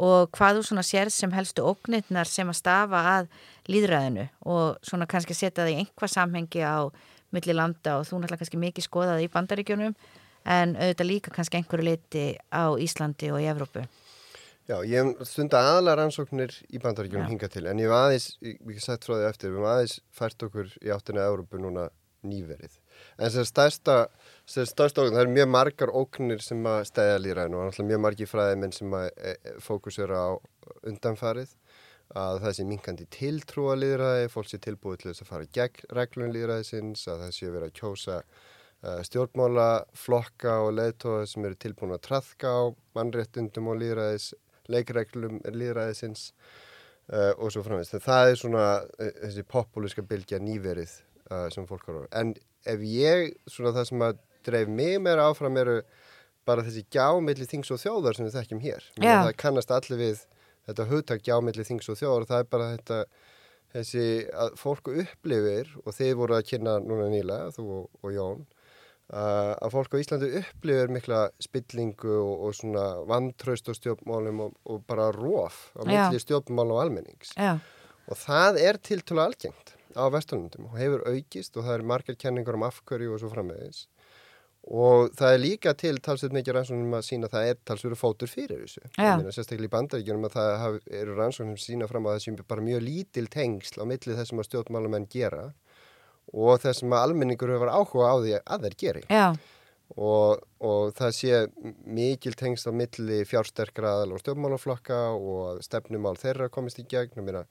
[0.00, 3.30] og hvað þú svona sér sem helstu ógnirnar sem að stafa að
[3.70, 6.86] líðræðinu og svona kannski setja það í einhvað samhengi á
[7.34, 9.96] milli landa og þú náttúrulega kannski mikið skoðað í bandaríkjunum
[10.50, 13.86] en auðvitað líka kannski einhverju leiti á Íslandi og í Evrópu.
[14.70, 17.30] Já, ég hef stunda aðalega rannsóknir í bandaríkjunum Já.
[17.32, 19.96] hingað til, en ég hef aðeins, ég hef sagt frá því eftir, við hef aðeins
[20.14, 21.88] fært okkur í áttina að Európu núna
[22.26, 22.76] nýverið.
[23.18, 23.96] En sem stærsta,
[24.48, 28.02] sem stærsta ógn, það eru mjög margar ógnir sem að stæða líræðinu og náttúrulega mjög
[28.04, 30.30] margir fræðiminn sem að e, e, fókusera á
[30.90, 31.56] undanfarið,
[32.20, 36.34] að það sé minkandi tiltrúa líðræði, fólk sé tilbúið til þess að fara gegn reglun
[36.36, 38.22] líðræðisins, að það sé verið að kjósa
[38.84, 42.62] uh, stjórnmála, flokka og leðtóða sem eru tilbúin að trafka á
[42.98, 44.32] mannréttundum og líðræðis,
[44.70, 46.30] leikreglum líðræðisins
[47.12, 47.98] uh, og svo framvegist.
[48.04, 50.96] Það er svona uh, þessi populíska bylgja nýverið
[51.30, 52.12] uh, sem fólk har á.
[52.22, 52.34] En
[52.68, 55.80] ef ég, svona það sem að dreif mig meira áfram eru
[56.48, 58.86] bara þessi gjámiðli þings og þjóðar sem við þekkjum hér.
[58.96, 59.16] Já.
[59.26, 60.22] Það kannast allir við
[60.68, 63.00] þetta hugtak gjámiðli þings og þjóðar og það er bara þetta
[63.70, 68.40] þessi að fólk upplifir og þið voru að kynna núna nýlega, þú og, og Jón
[69.10, 74.84] að fólk á Íslandi upplifir mikla spillingu og, og svona vantraust á stjórnmálum og, og
[74.86, 75.90] bara róf á Já.
[75.90, 77.34] milli stjórnmál og almennings.
[77.34, 77.58] Já,
[78.10, 82.58] og það er tiltölu algengt á vestunundum og hefur aukist og það eru margar kenningar
[82.58, 83.88] um afhverju og svo framvegis.
[84.70, 88.28] Og það er líka til talsveit mikið rannsóknum að sína að það er talsveit fótur
[88.28, 88.82] fyrir þessu.
[88.98, 92.66] Meina, sérstaklega í bandaríkjunum að það eru rannsóknum sem sína fram að það sé bara
[92.66, 95.46] mjög lítil tengsl á milli þessum að stjórnmálamenn gera
[96.32, 99.06] og þessum að almenningur hefur áhuga á því að þeir geri.
[99.10, 99.26] já,
[99.90, 101.38] Og, og það sé
[101.82, 107.16] mikil tengsl á milli fjársterkra aðal og stjórnmálaflokka og að stefnumál þeirra komist í gegn.
[107.18, 107.42] Ég meina,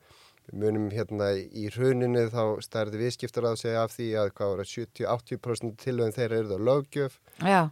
[0.50, 4.70] Við munum hérna í hruninu þá stærði viðskiptar að segja af því að hvað að
[4.72, 6.64] 70-80% tilöðin þeirra eru það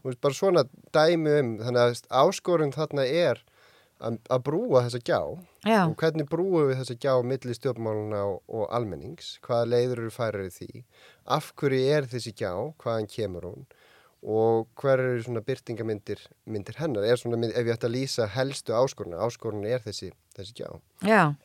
[0.04, 3.42] Þú veist, bara svona dæmi um, þannig að áskorun þarna er
[4.00, 5.20] að, brúa þessa gjá.
[5.68, 10.14] Já, og hvernig brúum við þessa gjá milli stjórnmáluna og, og almennings, hvaða leiður eru
[10.14, 10.84] færir í því,
[11.38, 12.52] af hverju er þessi gjá,
[12.84, 13.66] hvaðan kemur hún?
[14.28, 18.30] Og hver eru svona byrtingamyndir myndir hennar, er svona, mynd, ef ég ætti að lýsa
[18.34, 20.72] helstu áskoruna, áskoruna er þessi, þessi gjá.
[21.06, 21.36] já.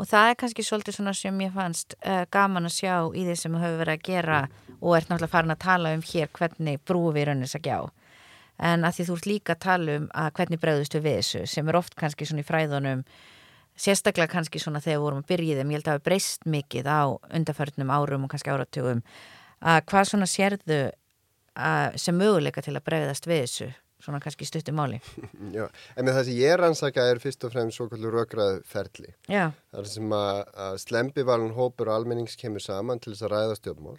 [0.00, 3.34] og það er kannski svolítið svona sem ég fannst uh, gaman að sjá í því
[3.36, 4.42] sem þú hefur verið að gera
[4.80, 7.78] og ert náttúrulega farin að tala um hér hvernig brúum við raunis að gjá
[8.60, 11.68] en að því þú ert líka að tala um að hvernig bregðustu við þessu sem
[11.70, 13.04] er oft kannski svona í fræðunum
[13.80, 16.48] sérstaklega kannski svona þegar við vorum að byrja þeim, ég held að það hefur breyst
[16.54, 17.02] mikið á
[17.38, 19.04] undarförnum árum og kannski áratugum
[19.60, 20.80] að hvað svona sérðu
[21.56, 23.70] að, sem möguleika til að bregðast við þessu
[24.00, 25.00] svona kannski stuttum máli?
[25.56, 29.12] Já, en með það sem ég rannsaka er fyrst og fremst svo kallur raugraðu ferli.
[29.28, 33.34] Já, Það er sem að, að slempivalun hópur og almennings kemur saman til þess að
[33.34, 33.98] ræða stjórnmál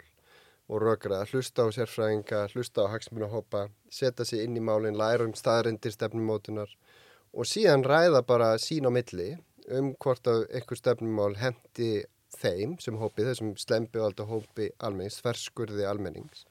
[0.72, 5.34] og raugraða, hlusta á sérfræðinga, hlusta á hagsmunahópa, setja sig inn í málinn, læra um
[5.36, 6.72] staðrindir stefnumótunar
[7.32, 9.34] og síðan ræða bara sín á milli
[9.68, 16.46] um hvort að einhver stefnumál hendi þeim sem hópi, þessum slempivalda hópi almennings, þverskurði almennings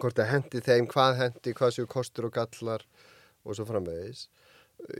[0.00, 2.84] hvort að hendi þeim, hvað hendi, hvað séu kostur og gallar
[3.46, 4.26] og svo framvegis.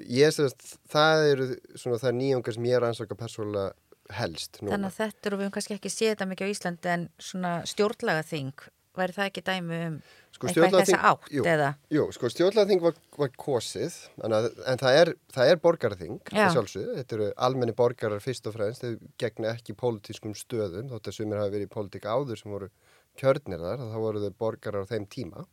[0.09, 3.75] Ég segast, það eru svona það nýjungar sem ég er ansaka persónulega
[4.15, 4.77] helst núna.
[4.77, 8.67] þannig að þetta eru við kannski ekki séð þetta mikið á Íslandi en svona stjórnlagaþing
[8.97, 9.97] væri það ekki dæmi um
[10.37, 11.69] Sko, eitthvað þessa stjórnlagaþing- átt jú, eða?
[11.97, 13.95] Jú, sko stjórnlagaþing var, var kosið,
[14.29, 15.11] að, en það er,
[15.47, 21.09] er borgarþing, þetta eru almenni borgarar fyrst og fremst, þau gegna ekki pólitískum stöðum, þótt
[21.09, 22.69] að sumir hafi verið í pólitík áður sem voru
[23.17, 25.47] kjörnir þar, þá voru þau borgarar á þeim tíma,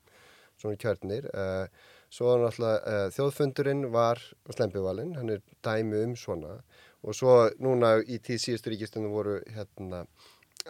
[0.59, 1.29] svona kjörnir.
[1.31, 1.67] Uh,
[2.13, 4.19] svo náttúrulega uh, þjóðfundurinn var
[4.51, 6.57] slempivalinn, hann er dæmi um svona
[7.03, 10.05] og svo núna í tíð síðustu ríkistunum voru hérna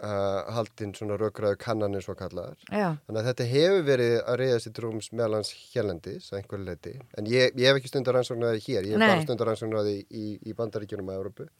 [0.02, 2.58] uh, haldinn svona raukraðu kannanir svo kallaðar.
[2.68, 6.94] Já, Þannig að þetta hefur verið að reyða sér drúms meðlans hérlendis að einhverju leiti.
[7.18, 9.08] En ég, ég hef ekki stundar rannsóknaði hér, ég hef Nei.
[9.08, 11.50] bara stundar rannsóknaði í, í bandaríkjunum að Európu.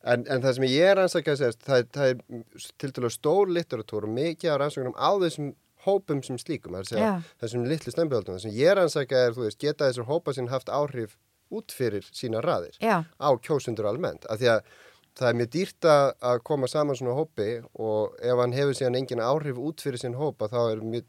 [0.00, 3.50] En, en það sem ég er rannsakað að segja, það, það er til dælu stór
[3.56, 5.50] litteratúr og mikið af rannsóknum á þessum
[5.84, 7.34] hópum sem slíkum, það er að segja Já.
[7.42, 8.36] þessum litlu stempjöldum.
[8.36, 11.16] Það sem ég er rannsakað er, þú veist, geta þessar hópa sín haft áhrif
[11.50, 14.62] út fyrir sína raðir já, á kjósundur almennt af því að
[15.18, 19.24] það er mjög dýrt að koma saman svona hópi og ef hann hefur síðan engin
[19.24, 21.08] áhrif út fyrir sín hópa þá er, mjög,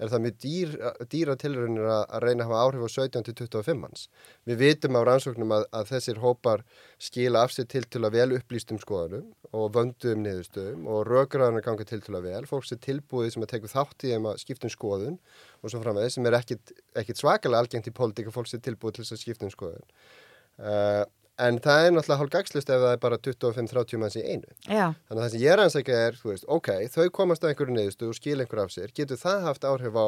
[0.00, 0.70] er það mjög dýr,
[1.12, 4.06] dýra tilraunir að, að reyna að hafa áhrif á 17 til 25 manns.
[4.48, 6.64] Við vitum á rannsóknum að, að þessir hópar
[7.02, 11.86] skila af sér til til að vel upplýstum skoðanum og vönduðum niðurstöðum og rökraðan ganga
[11.88, 12.42] til til að vel.
[12.48, 15.20] Fólk sem tilbúið sem að teku þátt í þeim að skiptum skoðun
[15.60, 18.98] og svo framvegð sem er ekkit, ekkit svakalega algengt í pólitík að fólk sem tilbúið
[18.98, 19.88] til þess að skiptum skoðun.
[20.60, 21.04] Uh,
[21.46, 24.50] en það er náttúrulega hálf gagslust ef það er bara 25-30 manns í einu.
[24.68, 27.44] já, Þannig að það sem ég er að segja er, þú veist, ok, þau komast
[27.44, 30.06] að einhverju neðustu og skil einhver af sér, getur það haft áhrif á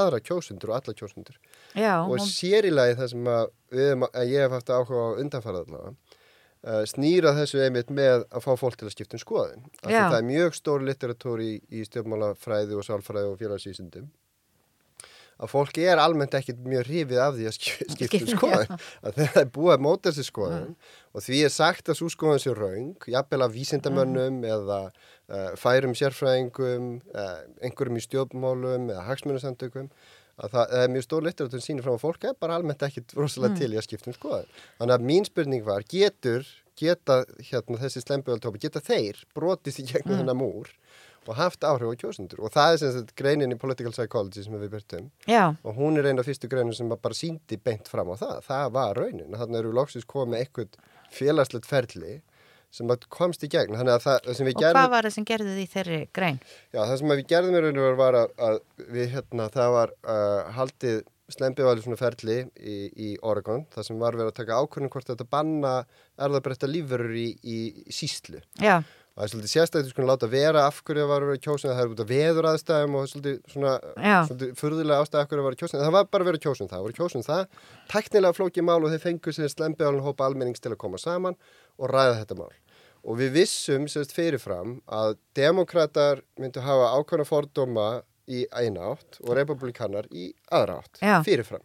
[0.00, 1.36] aðra kjósundur og alla kjósundur.
[1.76, 5.02] já, og hún- sér í lagi það sem að, við, að ég hef haft áhuga
[5.04, 5.94] á undanfarað allavega,
[6.64, 9.64] uh, snýra þessu einmitt með að fá fólk til að skipta um skoðin.
[9.84, 14.08] Það er mjög stór litteratúr í, í stjórnmálafræði og sálfræði og félagsvísindum
[15.44, 19.18] að fólki er almennt ekkit mjög hrifið af því að sk- skipta um skoðin að
[19.20, 20.74] það er búið að móta þessi skoðin
[21.14, 25.94] og því er sagt að svo skoðin sé raung jafnvel af vísindamönnum eða uh, færum
[26.00, 29.88] sérfræðingum uh, einhverjum í stjórnmálum eða hagsmunasamtökum
[30.34, 32.80] að það, það er mjög stór litteratúr sem sýnir fram að fólk er bara almennt
[32.82, 34.48] ekkit rosalega til í að skipta um skoðin
[34.80, 40.18] þannig að mín spurning var getur geta hérna, þessi slembuðaltópi geta þeir brotist í gegnum
[40.24, 40.72] þennan múr
[41.30, 44.58] og haft áhrif á kjósundur og það er sem sagt greinin í Political Psychology sem
[44.58, 48.12] við byrtum já, og hún er eina af fyrstu greinum sem bara síndi beint fram
[48.12, 49.34] á það, það var raunin.
[49.34, 50.78] Þannig eru við loksins komið eitthvað
[51.14, 52.20] félagslegt ferli
[52.74, 53.76] sem að komst í gegn.
[53.78, 56.38] Að það, og hvað gerðum var það sem gerði því þeirri grein?
[56.74, 58.62] já, það sem að við gerðum í raun og veru var að, að
[58.96, 64.18] við hérna, það var uh, haldið slembivæli svona ferli í, í Oregon, það sem var
[64.18, 65.72] verið að taka ákvörðin hvort þetta banna
[66.20, 67.58] erðabretta lífverur í, í,
[67.88, 68.82] í síslu Já,
[69.14, 71.70] og það er svolítið sérstaklega sko láta vera af hverju það var að vera kjósin
[71.70, 73.74] það er út af veður aðstæðum og svolítið svona
[74.26, 76.82] svolítið furðulega ástæða af hverju það var kjósin það var bara að vera kjósin það,
[76.86, 77.44] voru kjósin það
[77.92, 81.38] teknilega flókið mál og þeir fengu sér slembiðalinn hópa almennings til að koma saman
[81.78, 82.50] og ræða þetta mál.
[83.04, 87.88] Og við vissum sérst fyrirfram að demokrater myndu hafa ákvæmna fordóma
[88.24, 91.02] í eina átt og republikanar í aðra átt.
[91.26, 91.62] Fyrirfram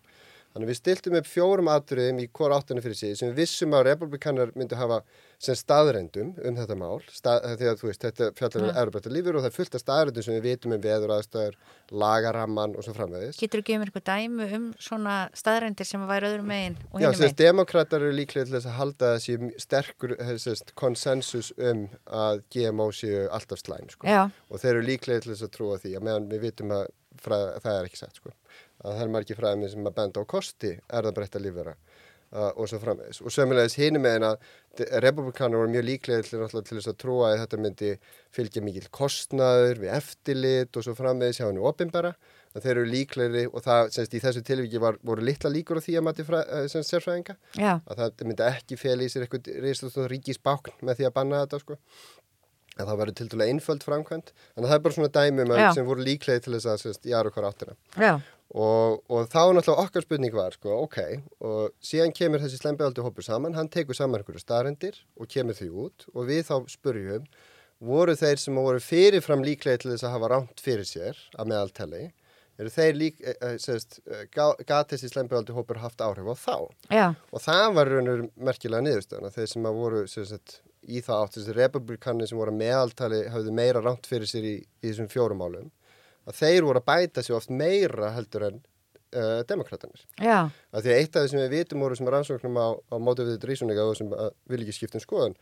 [0.60, 3.86] Þannig við stiltum upp fjórum atriðum í hvora áttinu fyrir sig sem við vissum að
[3.88, 4.98] republikanar myndu hafa
[5.40, 9.38] sem staðrendum um þetta mál stað, því að þú veist, þetta fjallar um erubrættar lífur
[9.40, 11.56] og það er fullt af staðrendum sem við vitum um veður aðstæður,
[12.04, 13.40] lagaramman og svo framvegis.
[13.40, 17.00] getur þú gefið mér eitthvað dæmi um svona staðrendir sem að væri öðrum megin og
[17.00, 17.40] Já, hinum sérst, megin?
[17.46, 23.30] demokrater eru líklega til þess að halda þessi sterkur sérst, konsensus um að GMO séu
[23.32, 24.12] alltaf slæm, sko.
[24.12, 26.90] Já, Og þeir eru líklega til þess að trúa því að meðan við vitum að
[27.24, 28.36] það er ekki sett, sko.
[28.80, 31.76] Að það er margir fræðið sem að benda á kosti erðabrætta lífvera.
[32.32, 33.22] uh, og svo framvegis.
[33.26, 34.50] Og sömulegis hinum með en að
[35.04, 37.90] republikanar voru mjög líklega til, til þess að trúa að þetta myndi
[38.36, 42.14] fylgja mikil kostnaður við eftirlit og svo framvegis hjá henni ofinbæra
[42.56, 45.86] að þeir eru líklegri og það semst í þessu tilviki var, voru litla líkur á
[45.86, 46.26] því að mati
[46.72, 47.36] sem sérfræðinga.
[47.58, 47.74] Já.
[47.86, 51.78] að það myndi ekki fel í sér eitthvað ríkisbákn með því að banna þetta sko.
[52.80, 56.06] Að það verður til dæla einföld framkvæmt að það er bara svona dæmum sem voru
[56.06, 57.76] líklegi til þess að jára okkar áttina
[58.50, 61.00] og, og þá náttúrulega okkar spurning var sko, ok,
[61.46, 65.70] og síðan kemur þessi slembiðaldi hópur saman, hann tekur saman einhverju staðrendir og kemur því
[65.86, 67.28] út og við þá spurjum,
[67.80, 72.08] voru þeir sem voru fyrirfram líklegi til þess að hafa rámt fyrir sér að meðaltali
[72.60, 74.02] eru þeir lík, e, e, sérst,
[74.36, 76.56] gat þessi slembiðaldi hópur haft áhrif á þá
[76.92, 77.06] Já.
[77.32, 81.38] og það var raun og merkilega niðurstöðan þeir sem að voru sérst, í það átt
[81.38, 85.70] þessi republikanir sem voru meðaltali hafðu meira rámt fyrir sér í, í þessum fjórum álum
[86.28, 90.06] að þeir voru að bæta sér oft meira heldur en uh, demokraternar.
[90.20, 90.40] Já.
[90.74, 93.34] Að því að eitt af því sem við vitum voru sem rannsóknum á, á mótið
[93.34, 94.16] við rísuninga og sem
[94.50, 95.38] vil ekki skipta um skoðan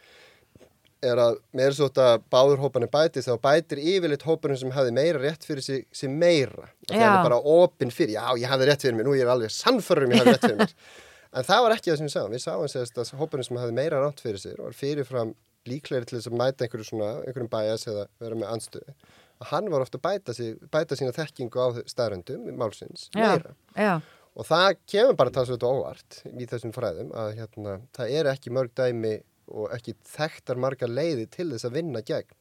[1.05, 5.21] er að með þess að báður hópanir bæti þá bætir yfirleitt hópanum sem hafi meira
[5.21, 6.71] rétt fyrir sig sem meira.
[6.89, 9.53] Það er bara opinn fyrir, já ég hafi rétt fyrir mig, nú ég er alveg
[9.53, 10.73] sannförrum ég hafi rétt fyrir mig.
[11.37, 12.31] En það var ekki það sem við sáum.
[12.33, 15.33] Við sáum sérst að hópanum sem hafi meira rátt fyrir sig og var fyrirfram
[15.67, 18.95] líklegri til þess að mæta einhverju svona, einhverjum bæjas eða vera með anstöðu.
[19.37, 23.53] Að hann var ofta að bæta, sig, bæta sína þekkingu á staðröndum málsins meira.
[23.75, 23.95] Já, já.
[24.37, 28.73] Og það kemur bara talsveit óvart í þessum fræðum að hérna, það er ekki mörg
[28.77, 29.15] dæmi
[29.47, 32.35] og ekki þekktar marga leiði til þess að vinna gegn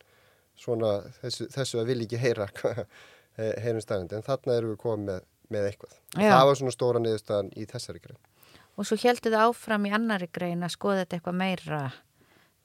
[0.60, 2.48] svona þessu, þessu að vilja ekki heyra
[3.64, 4.18] heyrum staðröndi.
[4.18, 6.00] En þarna eru við komið með, með eitthvað.
[6.16, 8.20] Það var svona stóra niðurstaðan í þessari grein.
[8.76, 11.80] Og svo heldur þið áfram í annari grein að skoða þetta eitthvað meira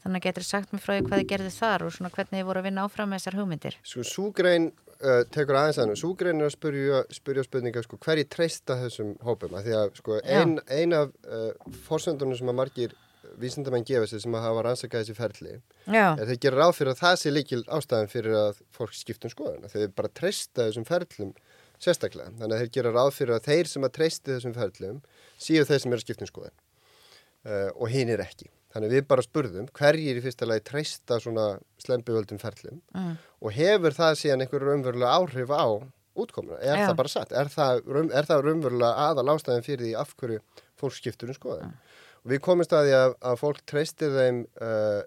[0.02, 2.48] Þannig að getur sagt mér frá því hvað þið gerði þar og svona hvernig þið
[2.48, 3.78] voru að vinna áfram með þessar hugmyndir.
[3.86, 6.02] Sko súgrein uh, tekur aðeins aðeins.
[6.02, 9.54] Súgrein er að spyrja, spyrja spurninga sko hverji treysta þessum hópum.
[9.60, 11.52] Að því að sko ein, ein af uh,
[11.86, 12.98] fórsöndunum sem að margir
[13.42, 15.54] vísindamenn gefa sér sem að hafa rannsakað þessi ferli
[15.86, 16.18] Já.
[16.18, 19.70] er þeir gera ráð fyrir að það sé líkil ástæðan fyrir að fólk skiptum skoðan.
[19.72, 21.36] Þeir bara treysta þessum ferlum
[21.82, 22.34] sérstaklega.
[22.40, 25.00] Þannig að þeir gera ráð fyrir að þeir sem að treysti þessum ferlum
[25.38, 26.58] síu þeir sem eru skiptum skoðan
[27.46, 28.52] uh, og hinn er ekki.
[28.72, 31.48] Þannig við bara spurðum hverjir í fyrsta lagi treysta svona
[31.82, 33.16] slempivöldum ferlum mm.
[33.44, 35.66] og hefur það síðan einhverju raunverulega áhrif á
[36.22, 36.60] útkomuna?
[36.60, 36.86] Er Já.
[36.90, 37.34] það bara satt?
[37.36, 37.82] Er það,
[38.12, 40.44] er það raunverulega aðal ástæðin fyrir því af hverju
[40.80, 41.74] fólk skiptur um skoðan?
[41.74, 41.98] Mm.
[42.32, 45.02] Við komumst að því að, að fólk treystir þeim uh,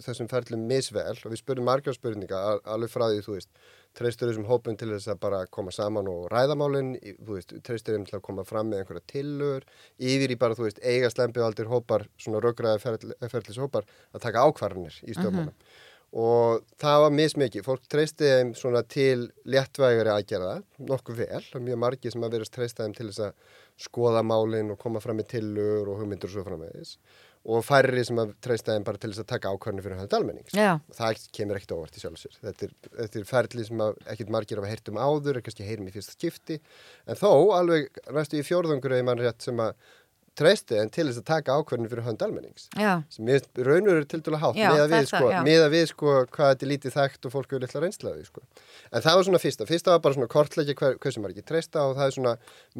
[0.00, 3.50] þessum ferlum misvel og við spurðum margar spurninga alveg frá því þú veist
[3.96, 8.08] treystur þessum hópum til þess að bara koma saman og ræðamálinn, þú veist, treystur þeim
[8.08, 9.66] til að koma fram með einhverja tillur,
[10.00, 15.00] yfir í bara, þú veist, eiga slempið hópar, svona raugraði ferðlis hópar að taka ákvarðanir
[15.04, 15.52] í stjórnmála.
[15.52, 15.80] Mm -hmm.
[16.12, 22.12] Og það var mismikið, fólk treysti þeim svona til léttvægari aðgerða, nokkuð vel, mjög margið
[22.12, 23.32] sem að verðast treysta þeim til þess að
[23.80, 26.98] skoða málinn og koma fram með tillur og hugmyndur og svo framvegis
[27.42, 30.54] og færri sem að treysta þeim bara til þess að taka ákvarðinu fyrir höfðu almennings.
[30.54, 30.76] Já.
[30.94, 32.36] Það kemur ekkert óvart í sjálfsögur.
[32.44, 33.82] Þetta er, þetta er ferli sem
[34.14, 36.60] ekkert margir hafa heyrt um áður, er kannski heyrum í fyrsta skipti,
[37.06, 39.74] en þó alveg næstu í fjórðungur eða mann rétt sem að
[40.38, 43.02] treysti en til þess að taka ákvörðinu fyrir hönd almennings já.
[43.12, 46.52] sem ég raunur er til dæla hátt með að við sko, að við sko hvað
[46.52, 48.44] þetta er lítið þekkt og fólk eru litla reynslaði sko.
[48.90, 51.98] en það var svona fyrsta, fyrsta var bara svona kortleiki hver, hversu margir treysta og
[51.98, 52.34] það er svona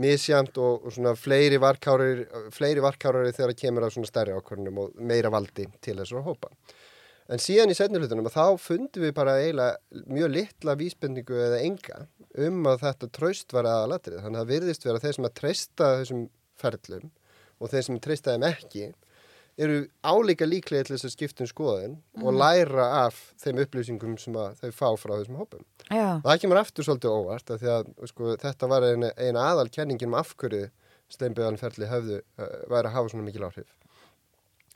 [0.07, 2.25] misjamt og, og svona fleiri varkárir
[2.57, 6.53] fleiri varkárir þegar það kemur af svona stærri ákvörðinum og meira valdi til þessar hópa
[7.33, 12.07] en síðan í setnulutunum þá fundum við bara eiginlega mjög litla vísbendingu eða enga
[12.43, 15.91] um að þetta tröst var aðalatrið þannig að það virðist vera þeir sem að treysta
[16.01, 16.23] þessum
[16.63, 17.11] ferlum
[17.63, 18.91] og þeir sem treysta þeim ekki
[19.61, 22.25] eru álíka líklega til þess að skipta um skoðin mm.
[22.25, 25.67] og læra af þeim upplýsingum sem þau fá frá þessum hópum.
[25.91, 26.23] Já.
[26.25, 30.19] Það kemur aftur svolítið óvart að, að sko, þetta var eina, eina aðal kenningin um
[30.23, 30.71] afhverju
[31.13, 33.69] steinbyðanferðli höfðu uh, væri að hafa svona mikil áhrif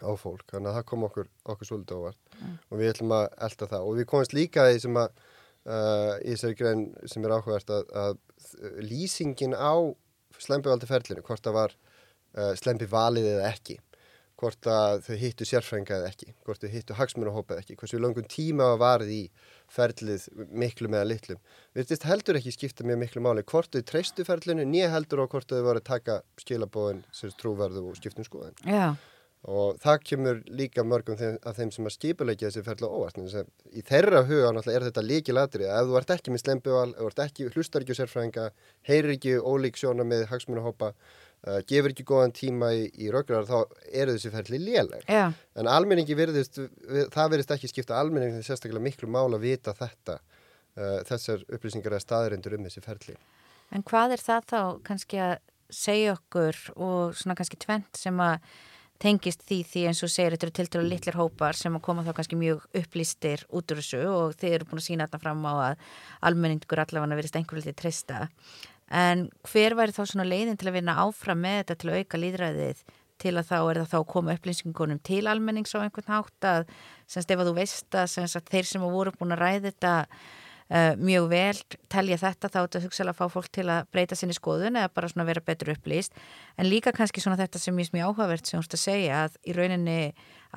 [0.04, 0.44] á fólk.
[0.52, 2.58] Þannig að það kom okkur, okkur svolítið óvart mm.
[2.68, 5.22] og við ætlum að elda það og við komumst líka því sem að
[5.64, 9.72] uh, í þessari grein sem er áhugavert að, að lýsingin á
[10.36, 11.76] steinbyðanferðlinu, hvort það var
[12.36, 13.80] uh, slempi valið eða ekki
[14.40, 18.28] hvort að þau hittu sérfrænga eða ekki hvort þau hittu hagsmunahópa eða ekki hversu langun
[18.28, 19.22] tíma varð í
[19.72, 21.40] ferlið miklu meða litlum.
[21.74, 25.32] Við veist heldur ekki skipta mjög miklu máli hvort þau treystu ferlinu nýja heldur og
[25.32, 28.92] hvort þau voru að taka skilabóðin sem trúverðu og skiptum skoðin Já.
[29.48, 33.20] og það kemur líka mörgum þeim, að þeim sem að skipulegja þessi ferli óvart
[33.72, 37.00] í þeirra huga er þetta líki latri að ef þú ert ekki með slembuval, ef
[37.00, 38.50] þú ert ekki hlustar ekki sérfrænga,
[38.84, 40.92] heyrir ekki ólík sjóna með hagsmunahópa
[41.44, 43.58] uh, gefur ekki góðan tíma í, í röggrar þá
[43.90, 45.04] eru þessi ferli léleg.
[45.08, 45.30] Já.
[45.56, 46.60] en almenningi verðist
[47.14, 52.06] það verðist ekki skipta almenningi sérstaklega miklu mál að vita þetta uh, þessar upplýsingar eða
[52.06, 53.18] staðarindur um þessi ferli.
[53.74, 55.36] En hvað er það þá kannski að
[55.72, 58.38] segja okkur og svona kannski tvent sem að
[59.02, 62.04] tengist því því eins og segir þetta eru til dælu litlir hópar sem að koma
[62.06, 65.42] þá kannski mjög upplýstir út úr þessu og þið eru búin að sína þetta fram
[65.44, 65.82] á að
[66.30, 68.22] almenningur allavega verist einhver litið trista
[68.90, 72.22] en hver væri þá svona leiðin til að vinna áfram með þetta til að auka
[72.22, 72.82] líðræðið
[73.22, 76.66] til að þá er það þá að koma upplýsingunum til almennings á einhvern hátt að
[77.08, 79.94] semst ef að þú veist að, að þeir sem voru búin að ræða þetta
[80.98, 81.58] mjög vel
[81.92, 84.90] telja þetta þá er þetta hugsalega að fá fólk til að breyta sinni skoðun eða
[84.96, 86.16] bara svona vera betur upplýst
[86.58, 89.38] en líka kannski svona þetta sem ég smí áhugavert sem þú veist að segja að
[89.46, 90.00] í rauninni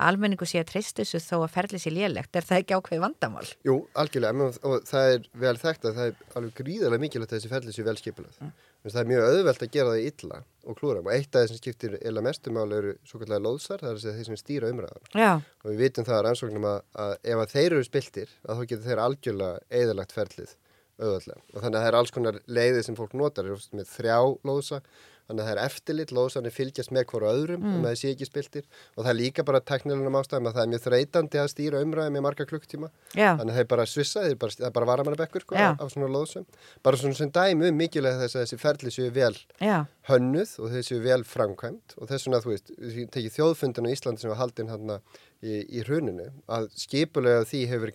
[0.00, 3.46] almenningu sé að treyst þessu þó að ferli sér lélegt, er það ekki ákveð vandamál?
[3.66, 7.52] Jú, algjörlega, og það er vel þekkt að það er alveg gríðarlega mikilvægt að þessi
[7.52, 8.54] ferli sér vel skipilað mm.
[8.88, 11.60] Það er mjög auðvelt að gera það illa og klúra og eitt af það sem
[11.60, 15.12] skiptir eila mestumál eru svo kallega lóðsar, það er þeir sem stýra umræðan
[15.44, 18.64] og við vitum það að rannsóknum að, að ef að þeir eru spiltir að þá
[18.72, 20.56] getur þeir algjörlega eðalagt ferlið
[21.00, 24.18] auðvöldlega og þannig að það er alls konar leiði sem fólk notar, með þrjá
[24.48, 24.80] lóðsa
[25.30, 27.74] þannig að það er eftirlit, lóðsannir fylgjast með hverju öðrum mm.
[27.76, 28.64] um að það sé ekki spiltir
[28.96, 32.18] og það er líka bara teknilegum ástæðum að það er mjög þreytandi að stýra umræðum
[32.18, 33.30] í marga klukktíma Já.
[33.38, 35.94] þannig að það er bara svissa, það er bara, það er bara varamannabekkur sko, af
[35.94, 36.44] svona lóðsum,
[36.86, 39.78] bara svona sem dæmi um mikilvæg þess að þessi ferli séu vel Já.
[40.10, 42.74] hönnuð og þessi séu vel framkvæmt og þess vegna þú veist,
[43.14, 47.94] tekið þjóðfundinu í Íslandi sem var haldinn hann í, í hruninu að skipulega því hefur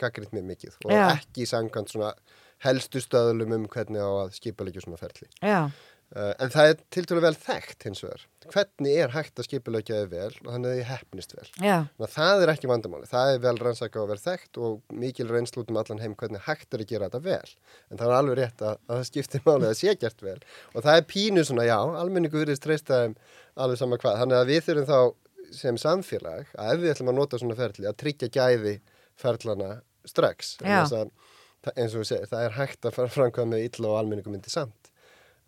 [2.64, 5.28] helstu stöðlum um hvernig á að skipulegja svona ferli.
[5.42, 5.68] Já.
[6.14, 8.22] Uh, en það er til dælu vel þekkt hins vegar.
[8.54, 11.48] Hvernig er hægt að skipilegja þið vel og þannig að þið hefnist vel.
[11.66, 11.78] Já.
[12.14, 13.10] Það er ekki vandamáli.
[13.10, 16.86] Það er vel rannsaka og vel þekkt og mikil reynslutum allan heim hvernig hægt er
[16.86, 17.52] að gera þetta vel.
[17.90, 20.38] En það er alveg rétt að, að það skiptir máli að sé gert vel.
[20.72, 23.20] Og það er pínu svona, já, almenningu virðist treystaðum
[23.66, 24.22] alveg sama hvað.
[24.22, 27.90] Þannig að við þurfum þá sem samfélag að ef við ætlum að nota svona ferli
[27.90, 28.78] að tryggja gæði
[29.20, 30.56] ferlana strax.
[30.62, 34.85] Eins og við segir, það er hægt að framkvæða með illa og almenningu myndi samt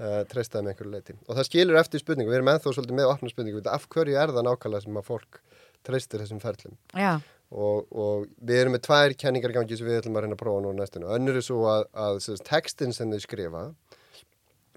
[0.01, 1.15] uh, treystaði með einhverju leiti.
[1.27, 4.35] Og það skilur eftir spurningu, við erum ennþá svolítið með opna spurningu, af hverju er
[4.35, 5.41] það nákvæmlega sem að fólk
[5.87, 6.77] treystir þessum ferlum?
[6.93, 7.13] Já.
[7.47, 10.63] Og, og við erum með tvær kenningar gangi sem við ætlum að reyna að prófa
[10.65, 11.11] nú næstinu.
[11.15, 13.61] Önnur er svo að, að, að textin sem þau skrifa,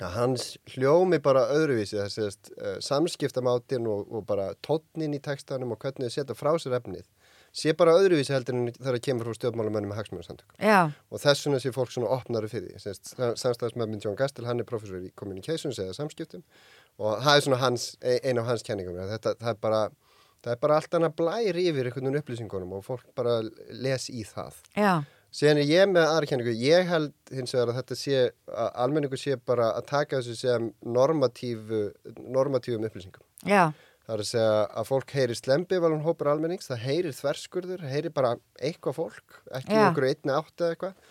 [0.00, 5.74] að hans hljómi bara öðruvísi, þess að uh, samskiptamátin og, og bara tótnin í textanum
[5.74, 7.08] og hvernig þau setja frá sér efnið
[7.52, 11.46] sé bara öðruvísi heldur en það er að kemur frá stjórnmálamönnum með hagsmjörnsamtökum og þess
[11.46, 12.94] vegna sé fólk svona opnari fyrir því.
[13.40, 16.44] Samstæðismöfn John Gastel, hann er professor í communications eða samskiptum.
[17.00, 18.98] Og það er svona hans, eina af hans kenningum.
[19.10, 19.82] Þetta, það er bara
[20.44, 23.40] það er bara allt annað blær yfir einhvern veginn upplýsingunum og fólk bara
[23.82, 24.62] les í það.
[24.76, 25.02] Já.
[25.34, 26.54] síðan er ég með aðra kenningu.
[26.58, 30.72] Ég held hins vegar að þetta sé að almenningu sé bara að taka þessu sem
[30.86, 31.84] normatífu
[32.24, 33.26] normatífum upplýsingum.
[33.46, 33.70] Já
[34.10, 38.32] Það er að segja að fólk heyrir slembivalun hópur almennings, það heyrir þverskurður, heyrir bara
[38.58, 39.82] eitthvað fólk, ekki já.
[39.84, 41.04] okkur einni átti eða eitthvað.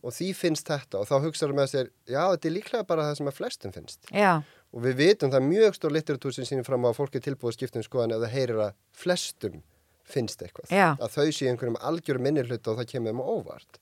[0.00, 3.18] Og því finnst þetta og þá hugsaður með sér, já þetta er líklega bara það
[3.18, 4.08] sem að flestum finnst.
[4.08, 4.32] Já.
[4.72, 7.84] og við vitum það mjög stór litteratúr sem sínir fram á að fólki tilbúið skiptum
[7.84, 9.60] skoðan það heyrir að flestum
[10.08, 10.94] finnst eitthvað, já.
[10.96, 13.76] að þau séu einhverjum algjörum minnirhlut og það kemur um óvart.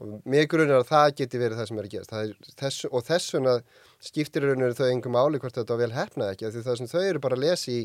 [0.00, 2.12] Og mér grunar að það geti verið það sem er að gerast.
[2.16, 3.54] Er þess, og þess vegna
[4.00, 7.36] skiptir þau einhverjum áli hvort þetta vel hefnað ekki, því það sem þau eru bara
[7.36, 7.82] að lesa í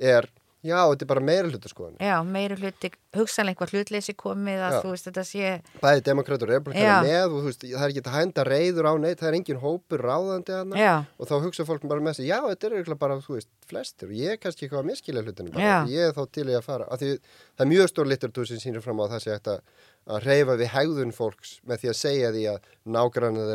[0.00, 0.30] er
[0.60, 1.94] Já, þetta er bara meira hlutu skoðan.
[2.04, 4.80] Já, meira hluti, hugsanlega einhvað hlutleysi komið að Já.
[4.84, 5.52] þú veist þetta sé...
[5.80, 9.20] Bæði demokratur og republikana með og veist, það er ekki að henda reyður á neitt,
[9.22, 10.76] það er engin hópur ráðandi að hana
[11.16, 14.16] og þá hugsa fólk bara með sig, já, þetta er bara, þú veist, flestir og
[14.20, 16.84] ég er kannski eitthvað að miskila hlutinu bara, ég er þá til ég að fara.
[17.00, 17.08] Því,
[17.56, 19.64] það er mjög stór litteratur sem sínir fram á það sé að,
[20.12, 23.48] að reyfa við hegðun fólks með því að segja því að nágrannar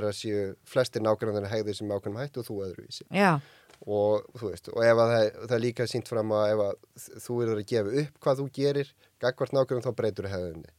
[3.86, 5.16] og þú veist, og ef það,
[5.46, 8.46] það er líka sínt fram að ef að þú eru að gefa upp hvað þú
[8.58, 10.72] gerir, gagvart nákvæmum þá breytur það hefðinni.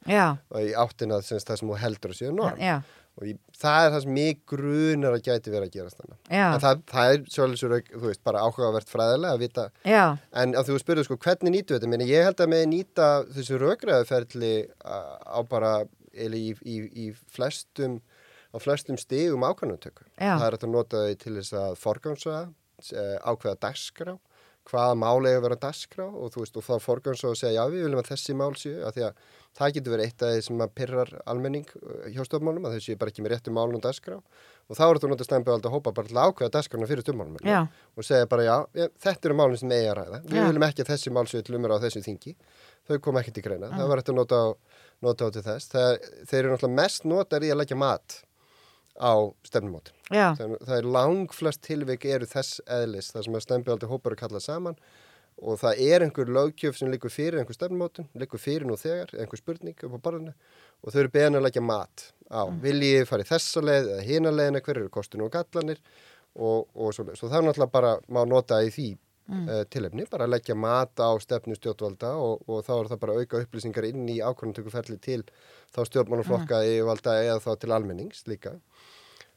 [0.50, 2.58] Og í áttina það sem þú heldur að séu norm.
[2.62, 2.80] Já.
[3.16, 6.18] og í, það er það sem mig grunar að gæti verið að gerast þannig
[6.66, 10.02] það, það er svolítið, þú veist, bara áhugavert fræðilega að vita, Já.
[10.42, 13.62] en að þú spurðu sko hvernig nýtu þetta, Meni, ég held að með nýta þessu
[13.62, 14.52] raugraðuferðli
[14.84, 15.72] á bara,
[16.12, 16.76] eða í, í,
[17.06, 18.02] í flestum
[18.52, 22.36] á flestum stigum ákvæmumtöku það er að nota þau til þess að forgangsa
[23.22, 24.16] ákveða dagskrá
[24.66, 28.02] hvaða málega vera dagskrá og þú veist og þá forgans og segja já við viljum
[28.02, 29.20] að þessi mál séu að því að
[29.56, 32.86] það getur verið eitt af því sem að pyrrar almenning eh, hjá stofnmálum að þau
[32.86, 34.18] séu bara ekki með réttu málun og dagskrá.
[34.66, 37.38] Og þá er þetta náttúrulega stæmböðald að hópa bara til að ákveða dagskrána fyrir stofnmálum
[37.96, 38.56] og segja bara já,
[39.06, 40.20] þetta eru málun sem eigi að ræða.
[40.26, 40.46] Við já.
[40.50, 42.34] viljum ekki að þessi mál séu til umra á þessu þingi.
[42.90, 43.76] Þau kom ekki til greina, já.
[43.78, 44.46] það var eftir að nota á,
[45.06, 45.70] nota á til þess.
[45.70, 45.92] Það,
[46.26, 48.18] þeir eru náttúrulega mest notar í að leggja mat
[48.96, 49.14] á
[49.46, 49.96] stefnumótin.
[50.08, 54.78] Það er langflest tilvik eru þess eðlis, það sem að stefnbjöldi hópar að kalla saman
[55.36, 59.40] og það er einhver lögkjöf sem likur fyrir einhver stefnumótin, likur fyrir nú þegar, einhver
[59.40, 62.60] spurning upp á barðinu og þau eru beðan að leggja mat á, mm.
[62.64, 65.82] viljið farið þessa leið eða hína leiðina, hver eru kostinu og gallanir
[66.36, 68.88] og, og svo, svo það er náttúrulega bara má nota í því
[69.28, 69.44] mm.
[69.48, 73.42] uh, tilefni, bara leggja mat á stefnu stjórnvalda og, og þá er það bara auka
[73.44, 75.22] upplýsingar inn í ákvörðantökuferli til
[75.74, 76.74] þá stjórnmálaflokka mm.
[76.74, 78.56] yfirvalda eða þá til almennings líka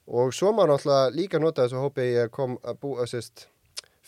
[0.09, 3.47] og svo má náttúrulega líka nota þess að hópi ég kom að búa sérst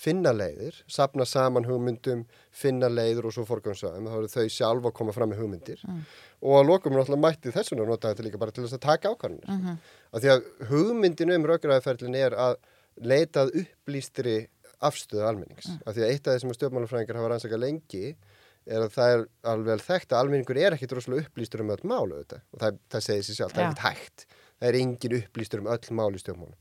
[0.01, 4.95] finna leiðir, sapna saman hugmyndum, finna leiður og svo forgangsvæðum, þá eru þau sjálf að
[4.97, 5.99] koma fram með hugmyndir mm.
[6.41, 8.83] og að lokum er náttúrulega mætti þessuna að nota þetta líka bara til þess að
[8.87, 9.49] taka ákvarðanir.
[9.51, 9.91] Mm -hmm.
[10.23, 12.55] Því að hugmyndin um raugraðaferlin er að
[12.97, 14.37] leitað upplýstri
[14.89, 15.69] afstöðu almennings.
[15.69, 15.81] Mm.
[15.85, 18.05] Af því að eitt af þessum stjórnmálafræðingar hafa rannsakað lengi
[18.69, 22.21] er að það er alveg þekkt að almenningur er ekkit rosalega upplýstur um öll málu
[22.21, 24.25] þetta og það, það segir sér sjálf, það er ekkit hægt.
[24.61, 26.57] Það er engin upplýstur um öll málu stjórnmálum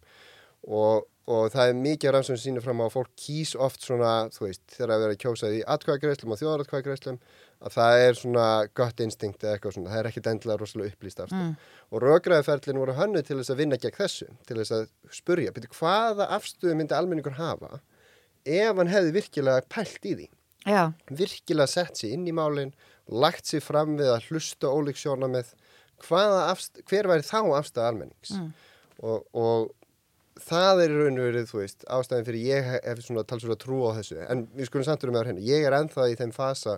[0.68, 4.46] og, og það er mikið rannsókn sínir fram á að fólk kýs oft svona, þú
[4.46, 7.20] veist, þegar að kjósa í atkvæðagreislum og þjóðaratkvæðagreislum
[7.60, 8.46] að það er svona
[8.76, 11.54] gott instinkt eða eitthvað svona, það er ekkit endilega rosalega upplýst afstöð mm.
[11.90, 15.74] og raugraðferðlinn voru hannu til þess að vinna gegn þessu, til þess að spurja, betur
[15.76, 17.80] hvaða afstöðu myndi almenningur hafa
[18.44, 20.28] ef hann hefði virkilega pælt í því.
[20.68, 20.92] Já.
[21.08, 22.74] virkilega sett sér inn í málinn
[23.08, 25.54] lagt sér fram við að hlusta ólíksjóna með
[26.04, 28.34] hver væri þá afstöðu almennings?
[28.36, 28.50] Mm.
[29.00, 29.70] og, og
[30.40, 33.80] það er raun og verið, þú veist, ástæðin fyrir ég hef svona talsvöld að trú
[33.88, 34.20] á þessu.
[34.24, 36.76] En við skulum samt um með það hérna, ég er enþað í þeim fasa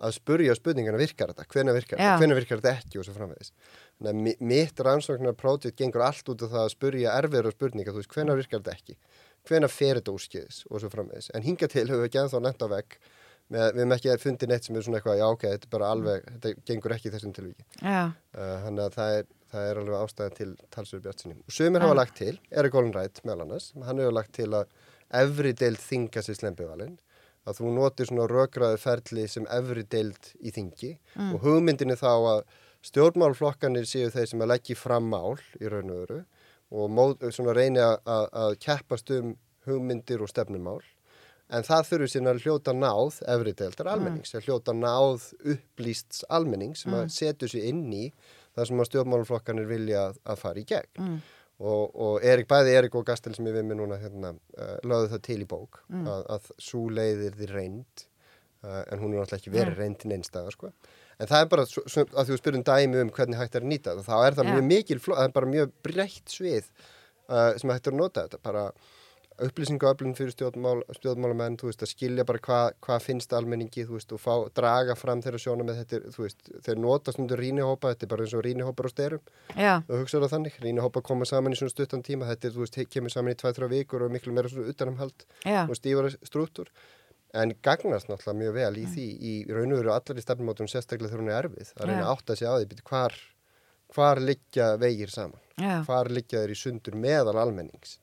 [0.00, 3.50] að spurja spurningana virkar þetta, hvena virkar þetta, hvena virkar þetta ekki og svo framvegis.
[4.00, 8.14] Þannig að mitt rannsóknarprojekt gengur allt út af það að spurja erfiður spurninga, þú veist,
[8.14, 8.96] hvena virkar þetta ekki
[9.48, 12.70] hvena fer þetta úrskiðis og svo framvegis en hinga til höfum við ekki enþá netta
[12.70, 13.00] vekk
[13.50, 15.90] með, við hefum ekki fundið neitt sem er svona eitthvað já ok, þetta er bara
[15.96, 17.64] alveg, þetta gengur ekki þessum tilvíki.
[17.82, 21.36] Uh, þannig að það er það er alveg ástæðan til talsverðu bjartsinni.
[21.42, 24.74] Og sömur hafa lagt til, Erik Ollenrætt meðal annars, hann hefur lagt til að
[25.20, 26.98] efri deild þinga sér slempivalinn,
[27.48, 31.32] að þú notir svona rökraðu ferli sem efri deild í þingi mm.
[31.34, 32.42] og hugmyndinni þá að
[32.86, 36.20] stjórnmálflokkanir séu þeir sem að leggja fram mál í raun og öru
[36.70, 39.34] og svona reyni að, að keppast um
[39.66, 40.80] hugmyndir og stefnumál
[41.50, 44.38] en það þurfur síðan að hljóta náð efri deildar almennings, mm.
[44.38, 47.00] að hljóta náð upplýsts almenning sem mm.
[47.00, 48.04] að setja sér inn í
[48.54, 51.18] það sem að stjórnmáluflokkanir vilja að, fara í gegn mm.
[51.58, 55.12] og, og Erik, bæði Erik og Gastel sem ég við með núna hérna, uh, lögðu
[55.14, 56.06] það til í bók mm.
[56.14, 60.12] að, að svo leiðir því reynd uh, en hún er náttúrulega ekki verið reynd til
[60.14, 60.74] neinstæða sko.
[61.20, 64.08] En það er bara að þú spyrum dæmi um hvernig hægt er að nýta það
[64.08, 64.54] þá er það ja.
[64.56, 66.70] mjög mikil, það er bara mjög breytt svið
[67.28, 68.42] uh, sem hægt er að nota þetta.
[68.44, 68.70] Bara
[69.40, 74.12] upplýsingaöflun fyrir stjórnmál, stjórnmálamenn, þú veist, að skilja bara hvað hva finnst almenningi, þú veist,
[74.12, 78.06] og fá, draga fram þeirra sjóna með þetta, þú veist, þeir notast undir rínihópa, þetta
[78.06, 79.32] er bara eins og rínihópar á styrum,
[79.88, 82.80] þú hugsaður á þannig, rínihópa koma saman í svona stuttan tíma, þetta er, þú veist,
[82.92, 85.26] kemur saman í 2-3 vikur og miklu meira svona utanamhald
[85.64, 86.68] og stífara strúttur,
[87.32, 88.94] en gagnast náttúrulega mjög vel í mm.
[88.94, 92.08] því, í raun og veru allar í stefnumótum sérstaklega þegar hún er erfið, að reyna
[92.12, 93.18] átt að segja á því, hvar,
[93.94, 95.74] hvar liggja vegir saman, Já.
[95.86, 97.98] hvar liggja þeir í sundur meðal almennings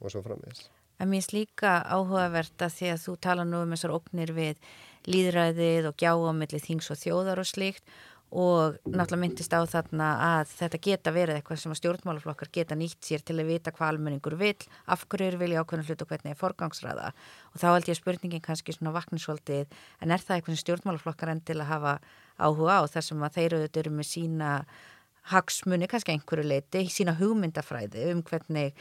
[0.00, 0.68] og svo framvegis.
[1.00, 4.58] En mér finnst líka áhugavert að því að þú tala nú um þessar oknir við
[5.08, 7.94] líðræðið og gjáamilli þings og þjóðar og slíkt
[8.30, 13.24] og náttúrulega myndist á þarna að þetta geta verið eitthvað sem stjórnmálaflokkar geta nýtt sér
[13.26, 14.54] til að vita hvað almenningur vil,
[14.86, 18.00] af hverju er vilja ákveðna hlut og hvernig er forgangsræða og þá held ég að
[18.00, 19.66] spurningin kannski svona vaknisvöldið
[20.00, 21.96] en er það eitthvað sem stjórnmálaflokkar enn til að hafa
[22.38, 24.52] áhuga á þar sem að þeir auðvitað eru með sína
[25.30, 28.78] hagsmunni, kannski einhverju leiti, sína hugmyndafræði um hvernig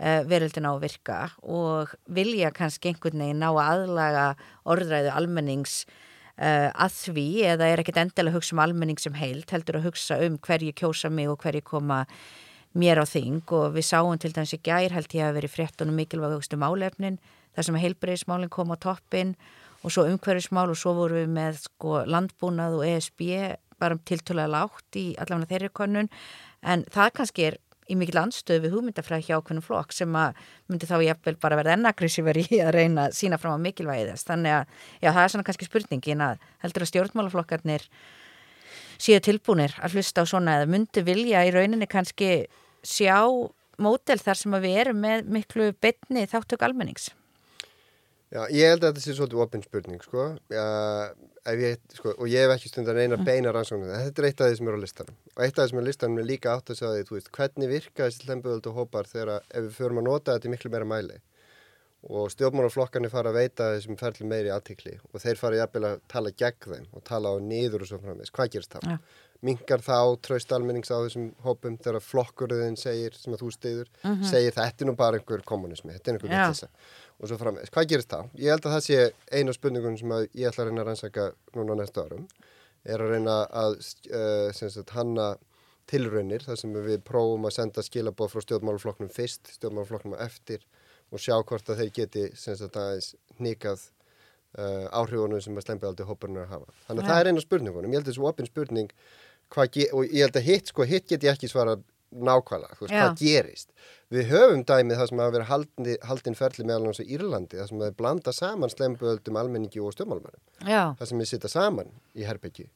[0.00, 4.28] uh, veröldin á að virka og vilja kannski einhvern veginn ná að aðlaga
[4.68, 5.82] orðræðu almennings
[6.40, 10.16] að því eða er ekkit endilega að hugsa um almenning sem heilt, heldur að hugsa
[10.24, 12.06] um hverju kjósa mig og hverju koma
[12.72, 13.42] mér á þing.
[13.52, 17.18] Og við sáum til dæmis í gær held ég að veri fréttunum mikilvægustu málefnin
[17.56, 19.34] þar sem heilbreyðismálinn kom á toppin
[19.82, 23.24] og svo umhverfismál og svo vorum við með sko, landbúnað og ESB
[23.80, 26.10] bara tiltölulega lágt í allavega þeirri konun
[26.60, 27.58] en það kannski er
[27.90, 30.38] í mikil anstöðu við hugmyndafræð hjá okkur flokk sem að
[30.70, 34.26] myndi þá jafnvel bara verða ennagressífari í að reyna að sína fram á mikilvægi þess.
[34.30, 34.64] Þannig að
[35.02, 37.86] já, það er svona kannski spurningin að heldur að stjórnmálaflokkarnir
[39.00, 42.32] séu tilbúinir að hlusta á svona eða myndi vilja í rauninni kannski
[42.86, 43.16] sjá
[43.80, 47.10] mótel þar sem við erum með miklu betni þáttök almennings.
[48.30, 50.24] Já, ég held að þetta sé svolítið opinn spurning, sko.
[50.54, 50.66] Já,
[51.58, 53.24] ég, sko, og ég hef ekki stundar eina mm.
[53.26, 53.90] beina rannsóknum.
[53.90, 55.16] Þetta er eitt af því sem eru á listanum.
[55.34, 57.72] Og eitt af því sem er á listanum er líka átt að segja því, hvernig
[57.72, 61.18] virka þessi hlemböðuldu hópar þegar ef við förum að nota þetta í miklu meira mæli.
[62.06, 66.30] Og stjórnmálaflokkarnir fara að veita þessum ferli meiri aðtikli og þeir fara jafnvel að tala
[66.32, 68.32] gegn þeim og tala á niður og svo framvegs.
[68.32, 68.86] Hvað gerist þá?
[68.86, 69.00] Ja
[69.44, 74.10] mingar þá tröst almennings á þessum hópum þegar flokkurðin segir, sem að þú stiður mm
[74.10, 74.28] -hmm.
[74.28, 76.68] segir þetta er nú bara einhver kommunismi þetta er einhver vittisa
[77.20, 77.70] og svo framvegis.
[77.74, 78.20] Hvað gerist þá?
[78.40, 78.98] Ég held að það sé
[79.36, 82.26] einu spurningun sem ég ætla að reyna að rannsaka núna næstu árum
[82.88, 85.26] er að reyna að uh, sagt, hanna
[85.90, 90.62] tilraunir þar sem við prófum að senda skilabóð frá stjórnmáluflokknum fyrst, stjórnmáluflokknum eftir
[91.10, 92.24] og sjá hvort að þeir geti
[93.42, 96.74] nýkað uh, áhrifunum sem að slempiðaldi hóparinn er að hafa.
[96.86, 97.10] Þannig að Ja.
[97.12, 97.90] það er eina spurningunum.
[97.90, 98.92] Ég held að þessu opin spurning
[99.92, 101.76] og ég held að hitt, sko, hitt get ég ekki svara
[102.10, 103.02] nákvæmlega, þú veist, Já.
[103.02, 103.68] hvað gerist.
[104.10, 107.68] Við höfum dæmið það sem hafa verið haldin, haldin ferli meðal hans á Írlandi, það
[107.70, 111.92] sem það er blanda saman slempiðaldum almenningi og stjórnmálumennum Já, það sem við sitja saman
[112.18, 112.66] í herbyggi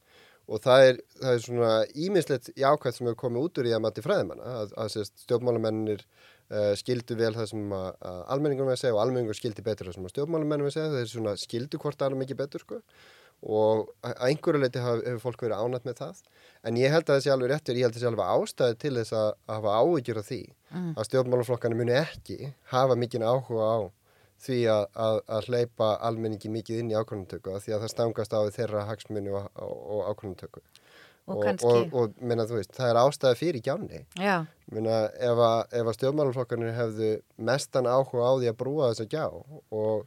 [0.45, 1.71] og það er, það er svona
[2.05, 6.03] ímislegt jákvæmt sem hefur komið út úr í að mati fræðimanna að, að sérst, stjórnmálamennir
[6.05, 9.97] uh, skildu vel það sem að, að almenningunum við segja og almenningur skildi betur það
[9.97, 10.91] sem að stjórnmálamennum við segja.
[10.93, 12.81] Þeir svona skildu hvort aðra mikið betur sko
[13.43, 16.21] og að að einhverju leiti hefur fólk verið ánætt með það.
[16.65, 18.79] En ég held að það sé alveg réttur, ég held að það sé alveg ástæði
[18.81, 20.41] til þess að, að hafa áhyggjur af því
[20.95, 22.39] að stjórnmálaflokkarnir muni ekki
[22.71, 23.79] hafa mikinn áhuga á
[24.45, 28.35] því að, að, að hleypa almenningi mikið inn í ákvörðuntöku af því að það stangast
[28.35, 30.65] á þeirra hagsmunni og, og, og ákvörðuntöku
[31.25, 34.01] Og og, minna, veist, það er ástæði fyrir gjánni.
[34.21, 37.07] Já, minna, ef að, ef að stjórnmálaflokkarnir hefðu
[37.47, 40.03] mestan áhuga á því að brúa þessa gjá og,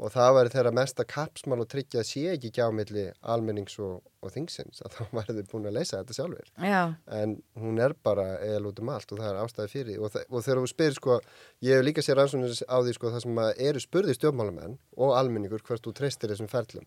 [0.00, 4.00] og það væri þeirra mesta kapsmál að tryggja að sé ekki gjá milli almennings og,
[4.24, 6.82] og þingsins að þá væri þau búin að leysa þetta sjálfur já,
[7.20, 10.44] en hún er bara eða út um allt og það er ástæði fyrir og, og
[10.46, 11.18] þegar þú spyrir sko,
[11.62, 15.16] ég hef líka sér rannsóknir á því sko það sem að eru spurði stjórnmálamenn og
[15.18, 16.86] almenningur hvert þú treystir þessum ferlum.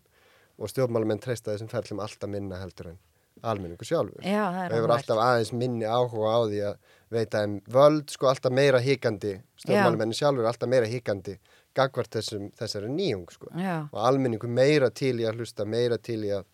[0.56, 3.00] Og stjórnmálamenn treysta þessum ferlum alltaf minna heldur en
[3.44, 4.22] almenningur sjálfur.
[4.24, 6.78] Já, og hefur alltaf aðeins minni áhuga á því að
[7.12, 9.36] veita þeim völd sko alltaf meira hikandi.
[9.60, 11.36] Stjórnmálamenn sjálfur alltaf meira hikandi
[11.76, 16.32] gagvart þessum, þessari nýjung sko og almenningu meira til í að hlusta, meira til í
[16.36, 16.46] að,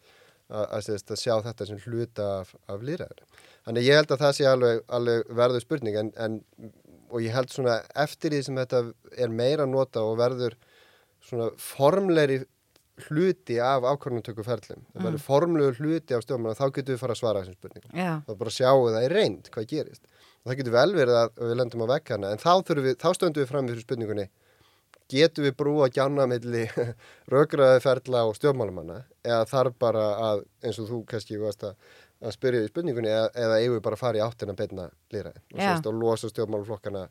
[0.50, 3.24] að, að, að, sjá þetta sem hluta af, af lýræður.
[3.66, 6.40] Þannig ég held að það sé alveg, alveg verður spurning en, en,
[7.12, 8.82] og ég held svona eftir því sem þetta
[9.20, 10.58] er meira nota og verður
[11.22, 12.42] svona formlegri
[13.06, 17.20] hluti af ákvörnumtöku ferlum, það verður formlegur hluti af stjórnmála, þá getum við fara að
[17.22, 17.94] svara þessum spurningum.
[18.26, 20.02] Það er bara að sjáu það í reynd hvað gerist.
[20.42, 22.52] Og það getur vel verið að við lendum á vekkana, en þá,
[22.82, 24.26] við, þá stöndum við fram fyrir spurningunni,
[25.12, 26.64] getum við brúa gjána milli
[27.32, 31.76] raugraði ferla og stjórnmálumanna eða þarf bara að, eins og þú kannski varst að,
[32.22, 35.44] að spyrja í spurningunni eða, eða eigum við bara að fara í áttina beina lýraði
[35.44, 37.06] og, sérst, og losa stjórnmáluflokkana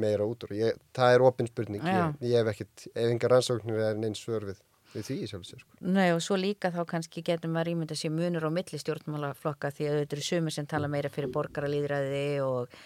[0.00, 0.54] meira út úr.
[0.56, 4.46] Ég, það er opin spurning, ég, ég hef ekkit, ef engar rannsóknir er neins svör
[4.48, 4.62] við,
[4.94, 5.60] því sjálf sér.
[5.60, 5.76] Sko.
[5.84, 9.90] Nei og svo líka þá kannski getum maður ímynda sér munur á milli stjórnmálaflokka því
[9.90, 12.76] að þetta eru sumir sem tala meira fyrir borgaralýðræði og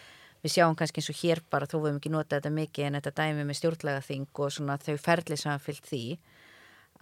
[0.47, 2.99] við sjáum kannski eins og hér bara þó við höfum ekki notað þetta mikið en
[3.01, 6.03] þetta dæmi með stjórnlagaþing og svona þau ferli sem hafa fyllt því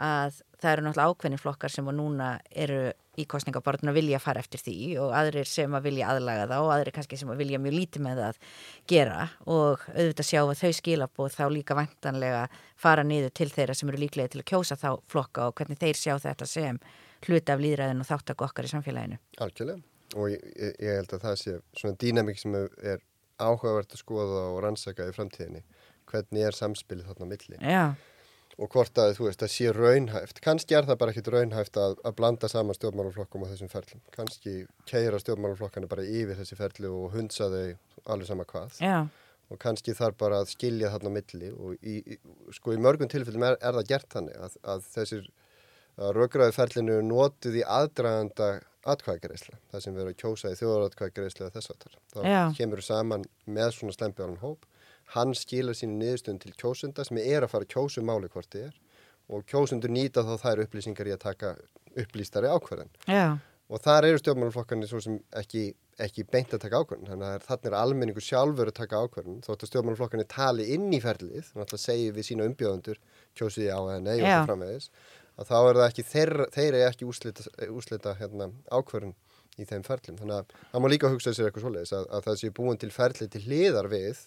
[0.02, 2.80] að það eru náttúrulega ákveðni flokkar sem að núna eru
[3.14, 6.96] í kostningabartuna vilja fara eftir því og aðrir sem að vilja aðlaga það og aðrir
[6.96, 8.40] kannski sem að vilja mjög lítið með það
[8.90, 12.42] gera og auðvitað sjá að þau skilabóð þá líka vantanlega
[12.80, 16.00] fara niður til þeirra sem eru líklega til að kjósa þá flokka og hvernig þeir
[16.00, 16.80] sjá þetta sem
[17.28, 19.20] hluti af líðræðin og þáttak okkar í samfélaginu.
[19.44, 19.80] Algjörlega.
[20.14, 23.00] Og ég, ég, held að það sé svona dýnamík sem er
[23.42, 25.62] áhugavert að skoða og rannsaka í framtíðinni.
[26.10, 27.60] Hvernig er samspilið þarna milli?
[27.60, 27.86] Já,
[28.54, 30.38] Og hvort að þú veist að sé raunhæft.
[30.44, 34.02] Kannski er það bara ekkit raunhæft að, að blanda saman stjórnmálaflokkum á þessum ferlum.
[34.14, 34.52] Kannski
[34.86, 37.74] keira stjórnmálaflokkana bara yfir þessi ferli og hundsa þau
[38.14, 38.76] alveg sama hvað.
[38.78, 39.00] já,
[39.50, 42.20] Og kannski þarf bara að skilja þarna milli og í, í,
[42.54, 45.26] sko í mörgum tilfellum er, er það gert þannig að, að þessir
[45.96, 48.48] raugraði ferlinu eru notuð í aðdraganda
[48.84, 51.98] atkvæðagreisla, það sem erum að kjósa í þjóðaratkvæðagreisla eða þess.
[52.12, 52.40] Þá Já.
[52.58, 54.66] kemur saman með svona slempjálan hóp,
[55.14, 58.50] hann skilar sínu niðurstöðun til kjósunda sem er að fara að kjósa um máli hvort
[58.52, 58.76] þið er
[59.32, 61.54] og kjósundur nýta þá þær upplýsingar í að taka
[61.96, 62.92] upplýstari ákvarðan.
[63.08, 63.38] já,
[63.72, 65.62] Og þar eru stjórnmálaflokkarnir svo sem ekki,
[66.04, 67.08] ekki beint að taka ákvörðun.
[67.08, 69.38] Þannig að þannig er almenningu sjálfur að taka ákvörðun.
[69.46, 73.00] Þótt að stjórnmálaflokkarnir tali inn í ferlið, þannig að segja við sína umbjóðundur,
[73.40, 74.90] kjósið á eða nei og svo framvegis,
[75.38, 79.16] að þá er það ekki, þeir, þeir eru ekki úslita, úslita hérna, ákvörðun
[79.58, 80.20] í þeim ferlum.
[80.20, 82.92] Þannig að það má líka hugsa sér eitthvað svoleiðis að, að það sé búin til
[82.94, 84.24] ferlið til hliðar við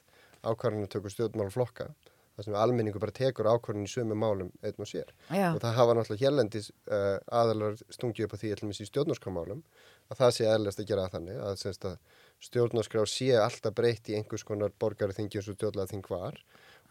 [0.47, 1.89] ákvörðunum tökur stjórnmálaflokka
[2.37, 5.09] þar sem almenningu bara tekur ákvörðun í sömu málum einn og sér.
[5.33, 9.63] Já, og það hafa náttúrulega hérlendis uh, aðalar stungið upp á því eitthvað í stjórnarskrámálum
[10.11, 11.97] að það sé eðlast að gera það þannig að, að
[12.47, 16.37] stjórnarskrá sé alltaf breytt í einhvers konar borgarþingi eins og stjórnarþing var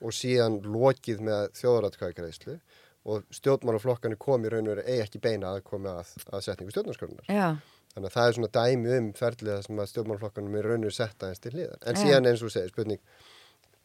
[0.02, 2.58] og síðan lokið með þjóðaratkvæðgreislu
[3.06, 7.26] og stjórnmálaflokkarnir komi raun og veru eigi ekki beina að koma að, að setningu stjórnarskránar.
[7.30, 7.48] já,
[7.96, 10.96] Þannig að það er svona dæmi um ferðlega sem að stjórnmálaflokkarnir er raun og veru
[10.98, 11.78] setta eins til hliðar.
[11.86, 12.02] En Já.
[12.02, 13.00] síðan eins og segir spurning,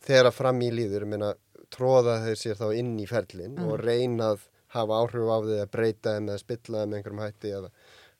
[0.03, 1.29] þegar að fram í líður, ég meina,
[1.71, 5.71] tróða þeir sér þá inn í ferlin og reyna að hafa áhrif á því að
[5.71, 7.69] breyta þeim eða spilla þeim einhverjum hætti eða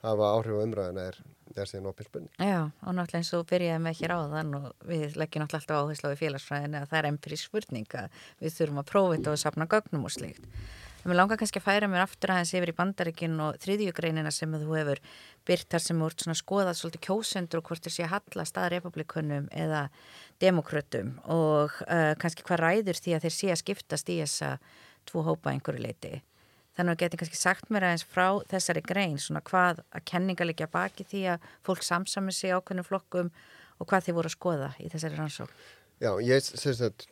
[0.05, 1.17] hafa áhrif á umræðina er,
[1.55, 2.31] er síðan opið spurning.
[2.39, 6.11] já, og náttúrulega eins og byrjaði með hér áðan og við leggjum náttúrulega alltaf áherslu
[6.11, 9.43] á í félagsfræðinu að það er empirisk spurning að við þurfum að prófa þetta og
[9.43, 10.47] safna gögnum og slíkt.
[11.01, 14.75] Mér langar kannski að færa mér aftur aðeins yfir í bandaríkin og þriðjugreinina sem þú
[14.77, 14.99] hefur
[15.49, 19.87] byrtar sem úr skoðað svolítið kjósendur og hvort sé að hallast að republikunum eða
[20.43, 24.51] demokrautum og uh, kannski hvað ræður því að þeir sé að skiptast í þessa
[25.09, 26.21] tvo hópa einhverju leiti.
[26.77, 30.69] Þannig að geti kannski sagt mér aðeins frá þessari grein, svona hvað að kenninga líka
[30.69, 33.33] baki því að fólk samsami sig ákveðnum flokkum
[33.81, 35.57] og hvað þið voru að skoða í þessari rannsók.
[35.97, 37.09] Já, ég syns að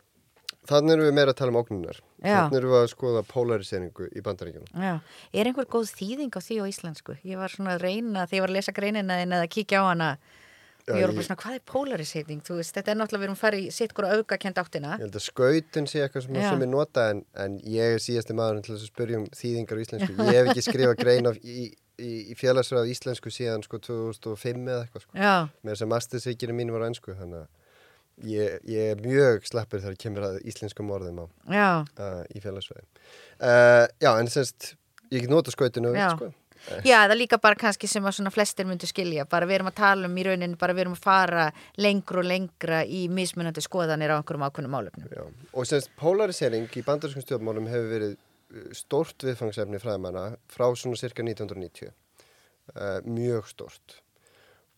[0.67, 2.01] Þannig erum við meira að tala um ógnunar.
[2.19, 4.73] Þannig erum við að skoða polariseringu í bandaríkjunum.
[4.75, 4.91] Já,
[5.31, 7.15] er einhver góð þýðing á því á íslensku?
[7.25, 9.83] Ég var svona að reyna, þegar ég var að lesa greinina en að kíkja á
[9.87, 10.09] hana
[10.89, 12.41] og ég var bara svona, hvað er polarisering?
[12.45, 14.95] Þú veist, þetta er náttúrulega við erum farið í sitt hverju auka kent áttina.
[14.97, 18.35] Ég held að skautin sé eitthvað sem, sem er nota en, en ég er síðasti
[18.37, 20.17] maður til að spyrja um þýðingar á íslensku.
[20.17, 21.69] Ég hef ekki skrifað grein af, í,
[22.01, 25.17] í, í félagsræð íslensku síðan sko 2005 eða eitthvað sko.
[25.19, 25.35] Já.
[25.61, 27.58] Með þess að mastersvíkinu mín var einsku, þannig að
[28.27, 32.83] Ég, ég er mjög slappur þegar ég kemur að íslenskum orðum á uh, í félagsvegi
[32.83, 34.73] uh, Já, en semst
[35.13, 36.27] ég get nota skautinu sko.
[36.27, 36.81] uh.
[36.83, 39.69] Já, það er líka bara kannski sem að svona flestir myndu skilja, bara við erum
[39.71, 41.45] að tala um í rauninni, bara við erum að fara
[41.79, 46.83] lengur og lengra í mismunandi skoðanir á einhverjum ákveðnum álöfnum Já, og semst polarisering í
[46.85, 51.93] bandarskum stjórnmálum hefur verið uh, stort viðfangsefni fræðmanna frá svona cirka 1990
[52.75, 54.01] uh, mjög stort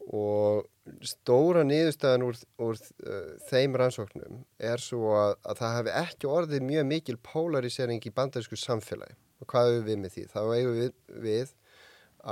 [0.10, 0.68] og
[1.06, 3.20] stóra niðurstæðan úr, úr uh,
[3.50, 8.60] þeim rannsóknum er svo að, að það hefði ekki orðið mjög mikil polarisering í bandarísku
[8.60, 10.26] samfélagi og hvað hefur við með því?
[10.34, 10.92] Þá hefur við,
[11.26, 11.54] við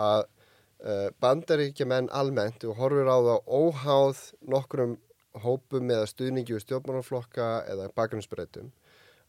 [0.05, 4.97] að uh, bandaríkja menn almennt og horfur á það óháð nokkrum
[5.39, 8.71] hópum eða stuðningi og stjórnmánaflokka eða bakgrunnsbreytum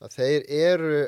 [0.00, 1.00] að þeir eru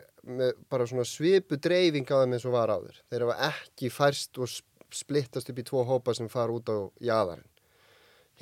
[0.71, 2.99] bara svona svipu dreifing á þeim eins og var áður.
[3.09, 4.53] Þeir hafa ekki færst og
[4.93, 7.49] splittast upp í tvo hópa sem fara út á jæðarinn.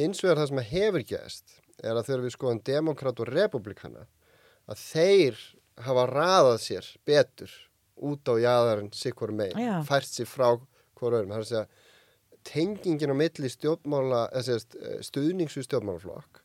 [0.01, 4.07] Hins vegar það sem hefur gæst er að þegar við skoðum demokrat og republikana
[4.71, 5.41] að þeir
[5.85, 7.53] hafa raðað sér betur
[8.01, 9.81] út á jæðarinn sikkur megin, Já.
[9.85, 10.49] fært sér frá
[10.97, 11.33] hverju öðrum.
[11.33, 11.67] Það er að segja
[12.49, 16.41] tengingin á milli stjórnmála, eh, stuðningsu stjórnmálaflokk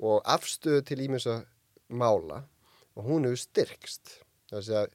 [0.00, 1.44] og afstöðu til ímjömsa
[1.90, 2.44] mála
[2.96, 4.22] og hún hefur styrkst.
[4.48, 4.86] Það er að segja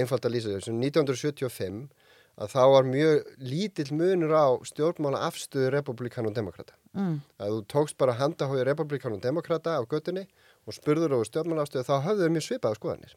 [0.00, 0.72] einfalt að lýsa þessu.
[0.72, 1.88] 1975
[2.34, 6.74] að þá var mjög lítill munur á stjórnmála afstöðu republikan og demokrata.
[6.94, 7.18] Mm.
[7.42, 10.26] Að þú tókst bara handahóið republikan og demokrata á göttunni
[10.64, 13.16] og spurður á stjórnmála afstöðu þá höfðu þau mjög svipaða skoðanir.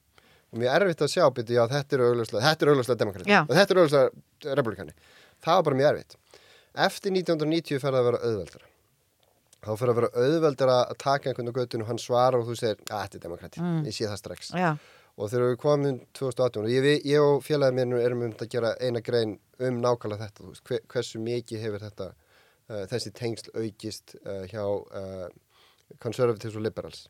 [0.52, 3.42] Og mjög erfitt að sjá byrju að þetta eru augljóslega demokrati Já.
[3.44, 4.98] og þetta eru augljóslega republikani.
[5.44, 6.18] Það var bara mjög erfitt.
[6.88, 8.70] Eftir 1990 fer það að vera auðveldara.
[9.68, 12.56] Þá fer að vera auðveldara að taka einhvern á göttinu og hann svara og þú
[12.58, 13.64] segir að þetta er demokrati.
[13.64, 13.82] Mm.
[13.90, 14.54] Ég sé það strax.
[14.56, 14.72] Já
[15.18, 18.74] og þegar við komum 2018 og ég, ég og félagið mér erum um að gera
[18.78, 22.10] eina grein um nákvæmlega þetta veist, hver, hversu mikið hefur þetta
[22.68, 25.28] þessi tengsl aukist uh, hjá uh,
[26.04, 27.06] conservatives og liberals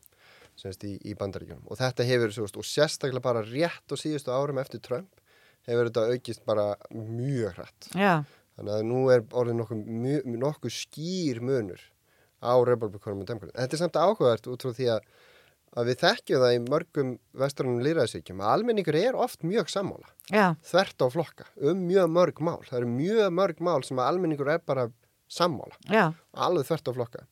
[0.58, 4.58] semst í, í bandaríkjum og þetta hefur veist, og sérstaklega bara rétt og síðustu árum
[4.62, 5.22] eftir Trump
[5.68, 8.24] hefur þetta aukist bara mjög hrætt Já.
[8.58, 11.82] þannig að nú er orðin nokkuð nokku skýr munur
[12.38, 13.58] á republikanum og demokratum.
[13.58, 15.08] Þetta er samt áhugavert út frá því að
[15.76, 17.10] að við þekkjum það í mörgum
[17.42, 20.56] vestrannum lýraðsvíkjum að almenningur er oft mjög sammála Já.
[20.64, 24.48] þvert á flokka um mjög mörg mál það eru mjög mörg mál sem að almenningur
[24.54, 24.86] er bara
[25.32, 26.04] sammála, Já.
[26.32, 27.24] alveg þvert á flokka.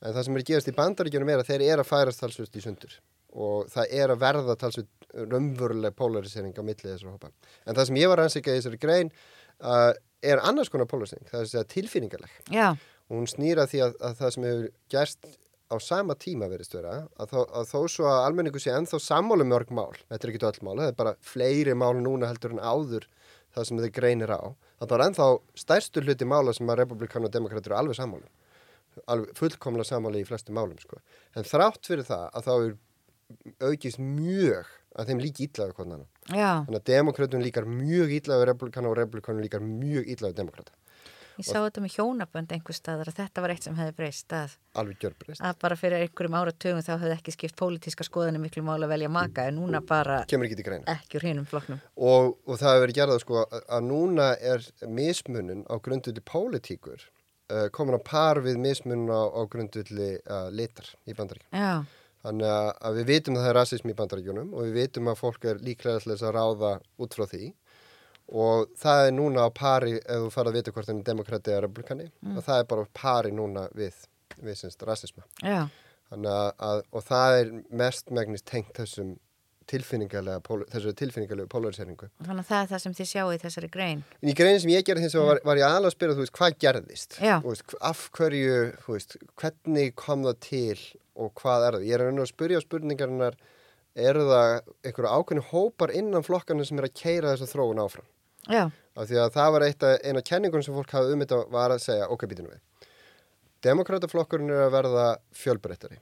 [0.00, 2.62] En það sem er gerast í bandaríkjunum er að þeir eru að færast talsvist í
[2.64, 2.94] sundur.
[3.30, 7.30] Og það er að verða talsvist raunveruleg polarisering á millið þessar hópa.
[7.66, 9.12] En það sem ég var ansíkað í þessari grein
[9.60, 9.92] uh,
[10.24, 11.28] er annars konar polarisering.
[11.28, 12.72] Það er tilfinningarleg Já.
[12.72, 15.30] og hún snýra því að, að það sem hefur gerst
[15.70, 19.46] á sama tíma verist vera að, þó, að þó svo að almenningu sé ennþá sammálu
[19.46, 22.56] um mörg mál, þetta er ekki öll mál, það er bara fleiri mál núna heldur
[22.56, 23.06] en áður
[23.54, 24.42] það sem þið greinir á,
[24.88, 25.26] það var ennþá
[25.62, 28.28] stærstu hluti mála sem að republikanu og demokrater eru alveg sammálu,
[29.06, 31.00] alveg fullkomlega sammálu í flestu málum sko,
[31.36, 32.76] en þrátt fyrir það að þá er
[33.70, 36.06] aukist mjög að þeim líki ítlaðu konan
[36.66, 40.74] þannig að demokratun líkar mjög ítlaðu republikanu og republikanu líkar mjög ítlaðu demokrata
[41.40, 44.56] Ég sá þetta með hjónabönd einhver staðar að þetta var eitt sem hefði breyst að,
[44.76, 49.12] að bara fyrir einhverjum áratögun þá hefði ekki skipt pólitíska skoðinu miklu mála að velja
[49.14, 50.36] maka en núna bara ekki,
[50.92, 54.68] ekki úr hinnum floknum og, og það hefur verið gerðað sko að núna er
[55.00, 60.92] mismunun á grundulli pólitíkur uh, komin að par við mismunun á, á grundulli uh, litar
[61.08, 61.56] í bandaríkjum
[62.20, 65.20] þannig að, að við vitum að það er rasism í bandaríkjunum og við vitum að
[65.22, 67.54] fólk er líklega að ráða út frá því
[68.30, 71.54] og það er núna á pari ef þú farið að vita hvort það er demokrati
[71.54, 72.36] eða republikani mm.
[72.36, 73.96] og það er bara pari núna við,
[74.38, 75.66] við semst rasisma Já.
[76.14, 77.52] að, og það er
[77.82, 79.16] mest megnist tengt þessum
[79.70, 80.40] tilfinningarlega,
[80.72, 82.08] þessu tilfinningarlegu polariseringu.
[82.24, 84.00] Þannig að það er það sem þið sjáu í þessari grein.
[84.18, 86.24] En í greinin sem ég gerði þess að var, var ég alveg að spyrja, þú
[86.24, 87.18] veist, hvað gerðist?
[87.44, 90.78] Veist, af hverju, þú veist, hvernig kom það til
[91.20, 91.86] og hvað er það?
[91.86, 93.38] Ég er að spyrja spurningarinnar
[94.10, 94.56] eru það
[94.86, 98.08] einhverju ákveðni hópar innan flokkana sem er að keira þessa þróun áfram.
[98.48, 101.40] Já, Af því að það var eitt af, eina kenningun sem fólk hafði um þetta
[101.52, 102.88] var að segja, ok, býtinu við.
[103.64, 106.00] Demokrataflokkurinn er að verða fjölbreyttari,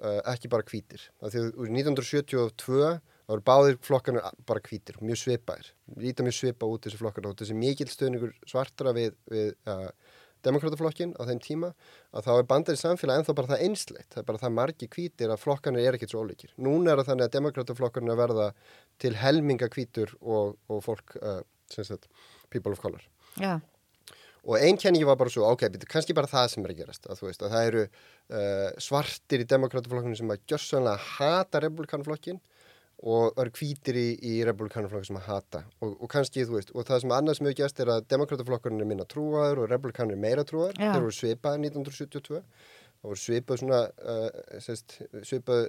[0.00, 1.04] uh, ekki bara hvítir.
[1.20, 2.80] Af því að úr 1972
[3.30, 5.68] þá eru báðir flokkarnir bara hvítir, mjög svipaðir.
[6.00, 9.86] Líta mjög svipa út þessi flokkarna þessi mikil stöðningur svartra við, við uh,
[10.46, 11.72] demokrataflokkin á þeim tíma
[12.16, 14.08] að þá er bandar í samfélagi ennþá bara það einsleitt.
[14.08, 16.54] Það er bara það margi hvítir að flokkarnir er ekkert svo ólíkir.
[16.56, 18.50] Núna er það þannig að demokrataflokkarnir er að verða
[19.02, 21.42] til helminga hvítur og, og fólk, uh,
[21.74, 22.08] sagt,
[22.50, 23.02] people of color.
[23.36, 23.60] já,
[24.48, 27.08] Og einn kenningi var bara svo, ok, betur kannski bara það sem er að gerast,
[27.12, 32.40] að veist, að það eru uh, svartir í demokrataflokkinu sem að gjössanlega hata republikanflokkin
[33.10, 35.62] og eru hvítir í, í republikanflokkin sem að hata.
[35.84, 38.88] Og, og kannski, þú veist, og það sem annars hefur gerst er að demokrataflokkurinn er
[38.88, 42.42] minna trúaður og republikanir er meira trúaður, þeir voru svipaðir 1972,
[43.00, 45.66] það voru svipað svona, uh, sérst, svipað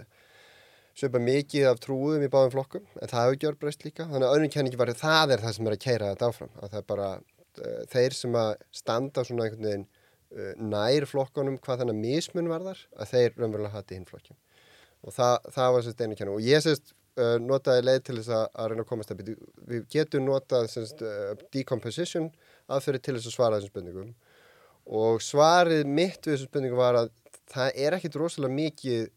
[0.97, 4.07] svipað mikið af trúum í báðum flokkum en það hefur gjör breyst líka.
[4.09, 6.53] Þannig að öðrum kenningi var að það er það sem er að keira þetta áfram.
[6.59, 11.59] Að það er bara uh, þeir sem að standa svona einhvern veginn uh, nær flokkunum
[11.63, 14.39] hvað þannig mismun varðar að þeir raunverulega hati hinn flokkin
[15.01, 16.35] og það, það var sérst einu kenning.
[16.37, 19.47] Og ég sérst uh, notaði leið til þess að, að reyna að komast að byrja
[19.71, 21.01] við getum notað sérst
[21.55, 22.27] decomposition
[22.71, 24.11] aðferði til þess að svara þessum spurningum.
[24.91, 27.11] Og svarið mitt við þessum spurningum var að
[27.51, 29.09] það er ekkit rosalega mikið eh,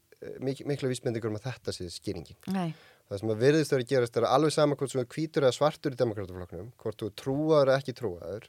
[0.44, 2.38] mik mikla vísbendingur um að þetta sé skýringin.
[2.54, 2.74] nei,
[3.08, 5.56] Það sem að virðist að gerast er að alveg sama hvort sem er hvítur eða
[5.58, 8.46] svartur í demokrataflokknum, hvort þú trúaður eða ekki trúaður,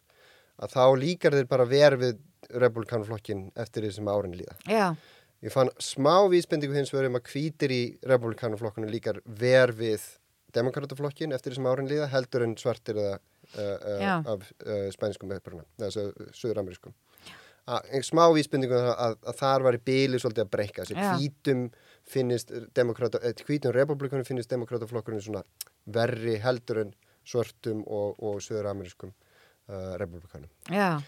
[0.55, 2.21] að þá líkar þeir bara verð við
[2.63, 4.55] republikanflokkin eftir því sem árin líða.
[4.69, 4.95] já,
[5.43, 10.05] Ég fann smá vísbendingu hins vegar um að hvítir í republikanflokkunum líkar verð við
[10.55, 15.34] demokrataflokkin eftir því sem árin líða, heldur en svartir eða uh, uh, af uh, spænskum
[15.36, 16.95] eða söður-amerískum.
[18.05, 21.68] Smá vísbendingu að, að, að þar var í bíli svolítið að breyka þessi hvítum
[22.05, 25.41] finnist demokrata, eh, hvítum republikanum finnist demokrataflokkurinn svona
[25.89, 26.95] verri heldur en
[27.26, 31.01] svörtum og, og söður-amerískum uh, republikanum já,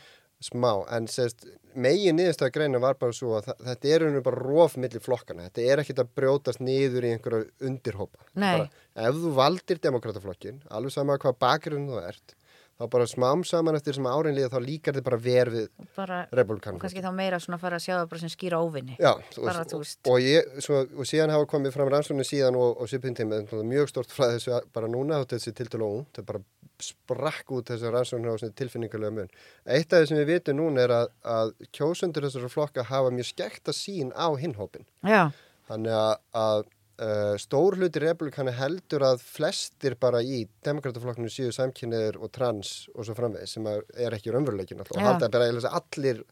[0.44, 1.46] smá, en sérst
[1.78, 5.66] megin niðurstæða greina var bara svo að þetta er rauninu bara rof milli flokkana, þetta
[5.66, 8.26] er ekkit að brjótast niður í einhverja undirhópa.
[8.34, 12.38] Bara, ef þú valdir demokrataflokkin alveg sama hvað bakgrunn þú ert
[12.78, 15.68] þá bara smám saman eftir sem árin líða þá líkar þið bara ver við
[15.98, 18.98] bara, republikanum kannski þá meira svona fara að sjá það bara sem skýra óvinni.
[19.02, 20.00] Já, Bara, og, veist.
[20.06, 23.90] og, ég, svo, og síðan hafa komið fram rannsóknir síðan og, og svipin tíma, mjög
[23.92, 26.44] stort frá þessu bara núna, er þessi tiltölu og það bara
[26.86, 29.32] sprakk út þessu rannsóknir á tilfinningulega mun.
[29.66, 33.32] Eitt af því sem við vitum núna er að, að kjósundur þessara flokka hafa mjög
[33.32, 34.86] skekta sín á hinhópin.
[35.02, 35.32] Já,
[35.68, 36.62] Þannig að, að
[37.02, 43.08] uh, stór hluti republikana heldur að flestir bara í demokrataflokkinu séu samkynniður og trans og
[43.08, 45.10] svo framvegis sem er ekki raunveruleikin alltaf og Já.
[45.12, 46.24] halda bara að allir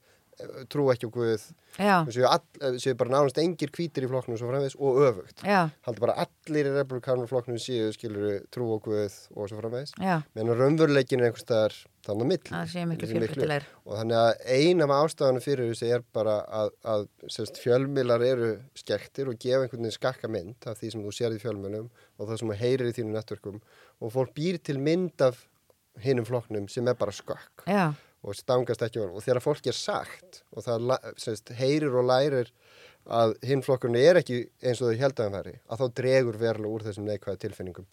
[0.72, 1.46] trú ekki á Guð.
[1.76, 5.44] Séu, all, eh, séu bara nánast engir hvítir í flokknum svo framvegis og öfugt.
[5.44, 9.96] Já, halda bara allir í republikanum flokknum séu skilur trú og Guð og svo framvegis.
[10.00, 11.76] Já, meðan raunveruleikin er einhvers staðar
[12.06, 13.66] þannig að mill það sé miklu fjölbreytilegur.
[13.86, 18.52] og þannig að ein af ástafanum fyrir þessi er bara að, að semst, fjölmiðlar eru
[18.78, 22.30] skektir og gefa einhvern veginn skakka mynd af því sem þú sérði í fjölmiðlum og
[22.30, 23.60] það sem þú heyrir í þínu netverkum
[24.00, 25.48] og fólk býr til mynd af
[26.04, 27.66] hinum flokknum sem er bara skakk.
[27.66, 27.94] Já,
[28.26, 32.52] og stangast ekki og þegar fólk er sagt og það semst, heyrir og lærir
[33.06, 36.40] að hinn flokkurinn er ekki eins og þau held að hann væri að þá dregur
[36.42, 37.86] verulega úr þessum neikvæða tilfinningum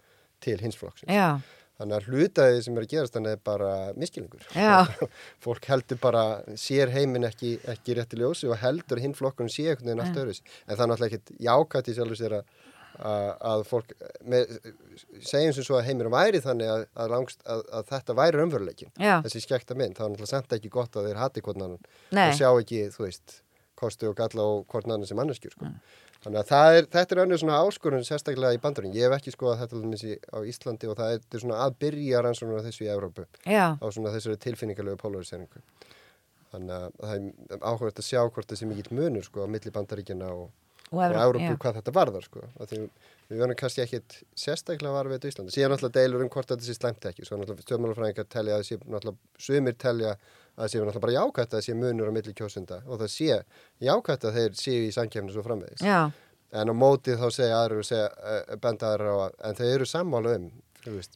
[0.42, 1.12] til hins flokksins.
[1.12, 1.36] já,
[1.80, 4.42] Þannig að hlutaði sem er að gerast þannig er bara miskilningur.
[4.54, 5.06] Já.
[5.44, 6.24] Fólk heldur bara,
[6.60, 10.20] sér heiminn ekki, ekki rétti ljósi og heldur að hinn flokkurinn sé einhvern veginn allt
[10.22, 10.42] öðruðs.
[10.66, 12.52] En það er náttúrulega ekkit jákvætt í sjálfur sér að,
[12.98, 13.94] að, fólk,
[14.28, 14.56] með,
[15.24, 18.92] segjum sem svo að heiminn væri þannig að, að, langst, að, að þetta væri raunveruleikin.
[18.98, 21.44] Þessi skekta mynd, það er náttúrulega samt ekki gott að þeir hati
[22.12, 22.28] Nei.
[22.28, 23.42] og sjá ekki, þú veist,
[23.78, 25.70] kosti og galla og annan sem manneskjur, sko.
[26.22, 28.92] Þannig að er, þetta er önnur svona áskorun sérstaklega í bandarín.
[28.94, 29.78] Ég hef ekki skoðað þetta
[30.30, 33.86] á Íslandi og það er, svona að byrja rannsóknur á þessu í Evrópu já, á
[33.90, 35.62] svona þessari tilfinningalegu polariseringu.
[36.52, 40.30] Þannig að það er áhugast að sjá hvort þessi mikill munur sko á milli bandaríkjana
[40.36, 40.52] og,
[40.92, 41.58] og já.
[41.64, 42.44] hvað þetta varðar sko.
[43.32, 45.54] Við verðum kannski ekkit sérstaklega var við þetta í Íslandi.
[45.54, 47.24] Síðan náttúrulega deilur um hvort þetta sé slæmt ekki.
[47.24, 50.26] Svo náttúrulega stjórnmálafræðingar telja að sé náttúrulega sumir telja að
[50.58, 53.38] það sé náttúrulega bara jákvætt að það sé munur á milli kjósunda og það sé
[53.88, 55.86] jákvætt að þeir séu í samkefni svo framvegis.
[55.86, 56.12] Já,
[56.52, 59.68] En á mótið þá segja aðra og segja, uh, benda aðra á að, en þau
[59.70, 60.50] eru sammála um,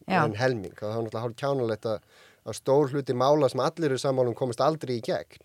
[0.06, 0.72] en helming.
[0.72, 2.06] Og það er náttúrulega hálf kjánulegt að,
[2.46, 5.42] að stór hluti mála sem allir eru sammála um komast aldrei í gegn.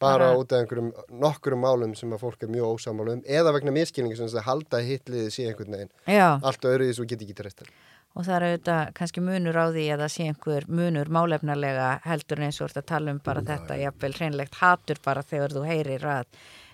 [0.00, 0.90] Bara út af einhverjum
[1.20, 4.48] nokkurum málum sem að fólk er mjög ósammála um eða vegna miskilningi sem þess að
[4.48, 5.90] halda hitliði sé einhvern veginn.
[6.08, 7.72] já, Allt öðru því svo get ekki treyst þér.
[8.16, 12.40] og það er auðvitað kannski munur á því að það sé einhver munur málefnarlega heldur
[12.42, 16.06] eins og ert að tala um bara þetta, jafnvel hreinlegt hatur bara þegar þú heyrir
[16.06, 16.24] að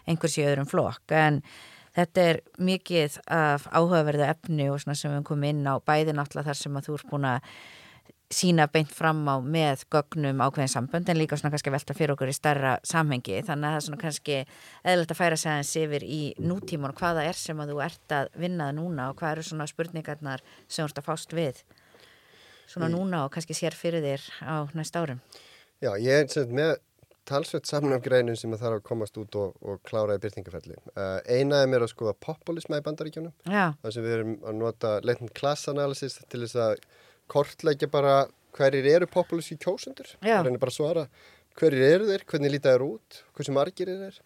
[0.07, 1.43] einhver sé öðrum flokk, en
[1.97, 6.51] Þetta er mikið af áhugaverðu efni og svona sem við komum inn á bæði náttúrulega
[6.51, 7.47] þar sem að þú ert búin að
[8.33, 12.33] sína beint fram á með gögnum ákveðin sambönd en líka svona kannski velta fyrir okkur
[12.33, 14.39] í starra samhengi þannig að það er svona kannski
[14.83, 18.17] eðlert að færa sig aðeins yfir í nútíman og hvaða er sem að þú ert
[18.19, 21.63] að vinnaða núna og hvað eru svona spurningarnar sem þú ert að fást við
[22.67, 25.23] svona núna og kannski sér fyrir þér á næst árum
[25.85, 26.79] Já, ég er sem með
[27.27, 30.77] talsveit saman af greinum sem þarf að komast út og, og klára í byrtingafelli.
[30.95, 33.35] Uh, eina er mér að skoða populisma í bandaríkjónum.
[33.83, 36.77] Það sem við erum að nota leitin klassanalysis til þess að
[37.33, 40.15] kortleggja bara hverjir eru populíski kjósundur
[40.47, 41.09] reynir bara svara
[41.57, 44.23] hverjir eru þeir, hvernig lítið þeir út hversu margir er þeir.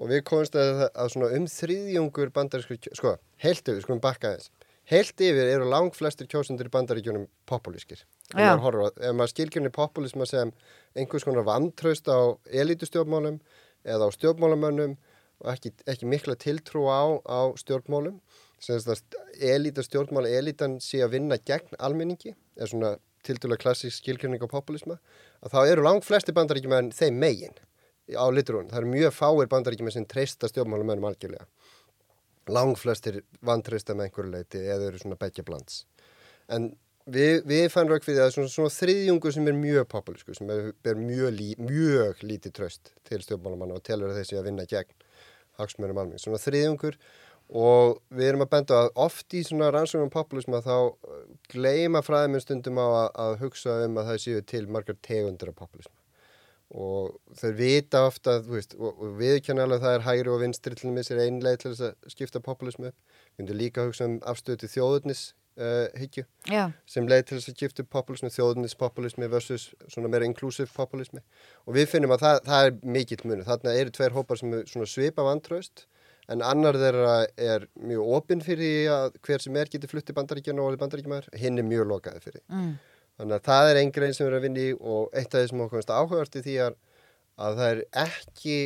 [0.00, 4.50] Og við komumst að, að um þriðjungur bandarísku sko, heilt yfir, sko um bakka þess
[4.90, 8.02] heilt yfir eru lang flestir kjósundur í bandaríkjunum populískir
[8.34, 10.50] ef maður skilgjörnir populisma sem
[10.98, 13.38] einhvers konar vantraust á elitustjórnmálum
[13.86, 14.96] eða á stjórnmálamönnum
[15.42, 18.18] og ekki, ekki mikla tiltrú á, á stjórnmálum
[19.42, 22.96] elita stjórnmála, elitan sé að vinna gegn almenningi, er svona
[23.26, 24.98] til dæla klassísk skilkjörning á populisma
[25.42, 27.54] að þá eru langt flesti bandaríkjumenn þeim megin
[28.14, 28.70] á litrún.
[28.70, 31.46] Það eru mjög fáir bandaríkjumenn sem treysta stjórnmálamennum algjörlega.
[32.50, 35.84] Langt flestir vantreysta með einhverju leiti eða eru svona begja blands.
[36.50, 36.72] En
[37.06, 40.72] við, við fannum rauk fyrir það svona, svona þriðjungur sem er mjög populísku, sem er,
[40.90, 45.06] er mjög, lí, mjög lítið tröst til stjórnmálamanna og telur þessi að vinna gegn
[45.60, 46.22] hagsmörum almenning.
[46.22, 46.98] Svona þriðjungur
[47.52, 51.18] og við erum að benda að oft í svona rannsóknum populisma þá uh,
[51.52, 55.58] gleima fræðiminn stundum á að, að hugsa um að það séu til margar tegundir af
[55.60, 55.98] populisma.
[56.72, 60.40] Og þau vita ofta veist, og, og við kjanum alveg að það er hægri og
[60.40, 63.20] vinstri til þess að einlega til þess að skipta populismu upp.
[63.36, 65.22] Við vundum líka að hugsa um afstöðu til þjóðurnis
[65.60, 66.64] uh, hyggju Já.
[66.88, 71.20] sem leið til þess að þjóðurnis populismi versus svona meira inklusív populismi.
[71.68, 75.28] Og við finnum að það, það er mikill munu þarna eru tveir hópar sem svipa
[75.28, 75.84] vantraust
[76.32, 80.72] en annar þeirra er mjög opinn fyrir að hver sem er getur flutti bandaríkjana og
[80.72, 82.44] orðið bandaríkjumar, hinn er mjög lokaði fyrir.
[82.52, 82.74] Mm.
[83.20, 85.50] Þannig að það er einn grein sem við erum að vinni og eitt af því
[85.50, 86.78] sem okkur áhugast í því að,
[87.46, 88.60] að það er ekki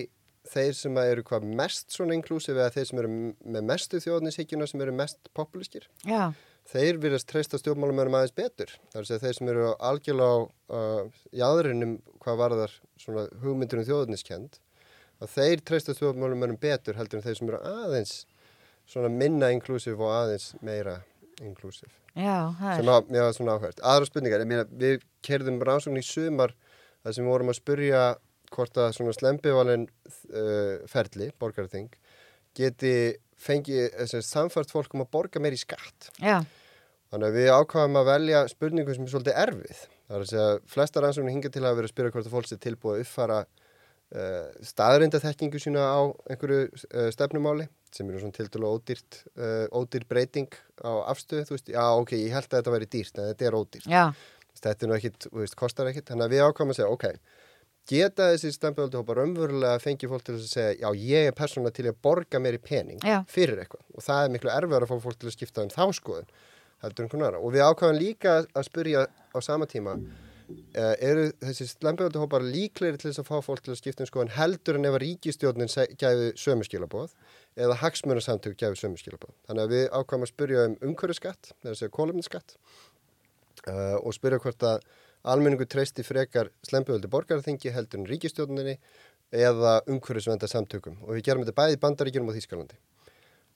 [0.46, 3.14] þeir sem eru hvað mest svona inklúsið eða þeir sem eru
[3.56, 5.88] með mestu þjóðnishyggjuna sem eru mest populískir.
[6.06, 6.30] Já.
[6.66, 8.72] Þeir virðast treysta stjórnmálumörum aðeins betur.
[8.90, 10.38] Það er að segja þeir sem eru algjörlega á
[10.78, 14.58] uh, jáðurinnum hvað varðar svona hugmyndunum þjóðniskend
[15.22, 18.16] að þeir treysta stjórnmálumönnum betur heldur en þeir sem eru aðeins
[18.86, 21.00] svona minna inklusív og aðeins meira
[21.42, 23.82] inklusív sem að, mér var svona áhært.
[23.84, 26.54] Aðra spurningar, ég meina við kerðum rannsókn í sumar
[27.02, 28.04] þar sem við vorum að spurja
[28.54, 31.90] hvort að svona slempivalin uh, ferli, borgarþing
[32.56, 32.94] geti
[33.36, 36.40] fengið að samfært fólk um að borga meir í skatt Já.
[37.10, 40.48] þannig að við ákvaðum að velja spurningu sem er svolítið erfið það er að segja,
[40.72, 43.40] flesta rannsóknir hinga til að vera að spyrja hvort að fólk sé tilbúið að uppfara
[44.14, 45.98] Uh, staðrindathekkingu sína á
[46.30, 51.56] einhverju uh, stefnumáli sem eru svona til dælu ódýrt uh, ódýr breyting á afstöðu þú
[51.56, 54.04] veist, já ok, ég held að þetta væri dýrt en þetta er ódýrt já.
[54.62, 57.08] þetta er nú ekkit, þú veist, kostar ekkit þannig að við ákvæmum að segja, ok
[57.90, 61.72] geta þessi stefnbjöldu hópa raunverulega að fengi fólk til að segja, já ég er persóna
[61.74, 63.20] til að borga mér í pening já.
[63.30, 65.84] fyrir eitthvað og það er miklu erfiðar að fá fólk til að skipta um þá
[65.98, 66.30] skoðun
[66.84, 69.96] heldur einhvern veginn og við ákvæmum líka að spyrja á sama tíma
[70.76, 74.78] eru þessi slempihaldahópar líklegri til þess að fá fólk til að skipta um skoðan heldur
[74.78, 77.14] en ef að ríkistjórnin gæfi sömurskilabóð
[77.56, 79.34] eða hagsmurarsamtök gæfi sömurskilabóð.
[79.48, 82.56] Þannig að við ákvæmum að spyrja um er að segja kólumniskatt
[83.66, 84.86] uh, og spyrja hvort að
[85.26, 88.76] almenningu treysti frekar slempihaldi borgarþingi heldur en ríkistjórninni
[89.34, 92.78] eða umhverfisvenda samtökum og við gerum þetta bæði í bandaríkjunum og Þýskalandi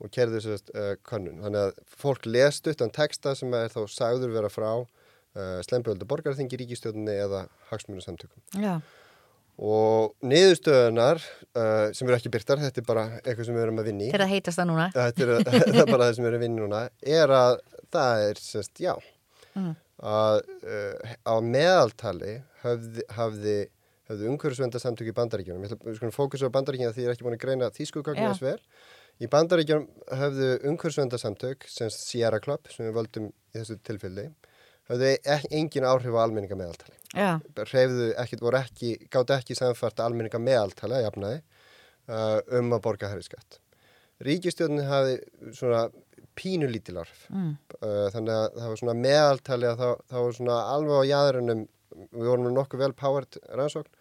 [0.01, 1.39] og kerðum þessast uh, kannun.
[1.45, 2.67] Þannig að fólk lest
[5.37, 8.43] uh, slempjöldu borgarþingi ríkistjóðinni eða hagsmunasamtökum.
[8.63, 8.79] Já.
[9.61, 13.91] Og niðurstöðunar uh, sem eru ekki byrtar, þetta er bara eitthvað sem við erum að
[13.91, 14.07] vinni.
[14.09, 14.87] Þetta er að heitast það núna.
[14.95, 16.81] Þetta er, það er bara það sem við erum að vinni núna.
[17.19, 17.57] Er að
[17.93, 18.95] það er, sérst, já,
[19.59, 19.75] mm.
[20.15, 23.59] að uh, á meðaltali hafði, hafði,
[24.09, 25.69] hafði umhverfisvenda samtök í bandaríkjunum.
[25.69, 28.47] Ég ætla að fókusa á bandaríkjuna því ég er ekki búin að greina þýskugagnar þess
[28.47, 28.89] verð.
[29.21, 34.31] Í bandaríkjunum hafðu umhverfisvenda samtök, sem Sierra Club, sem við völdum í þessu tilfelli,
[34.91, 35.13] höfðu
[35.61, 36.97] engin áhrif á almenninga meðaltali.
[37.15, 37.41] Já.
[37.59, 43.11] Hreyfðu ekkit, voru ekki, gátt ekki samfært almenninga meðaltali að jafnaði uh, um að borga
[43.11, 43.59] herri skatt.
[44.27, 45.17] Ríkistjóðin hafi
[45.57, 45.87] svona
[46.39, 47.27] pínu lítil áhrif.
[47.33, 47.53] Mm.
[47.81, 51.63] Uh, þannig að það var svona meðaltali að það, það var svona alveg á jæðurinnum,
[52.01, 53.95] við vorum nokkuð vel powered rannsókn,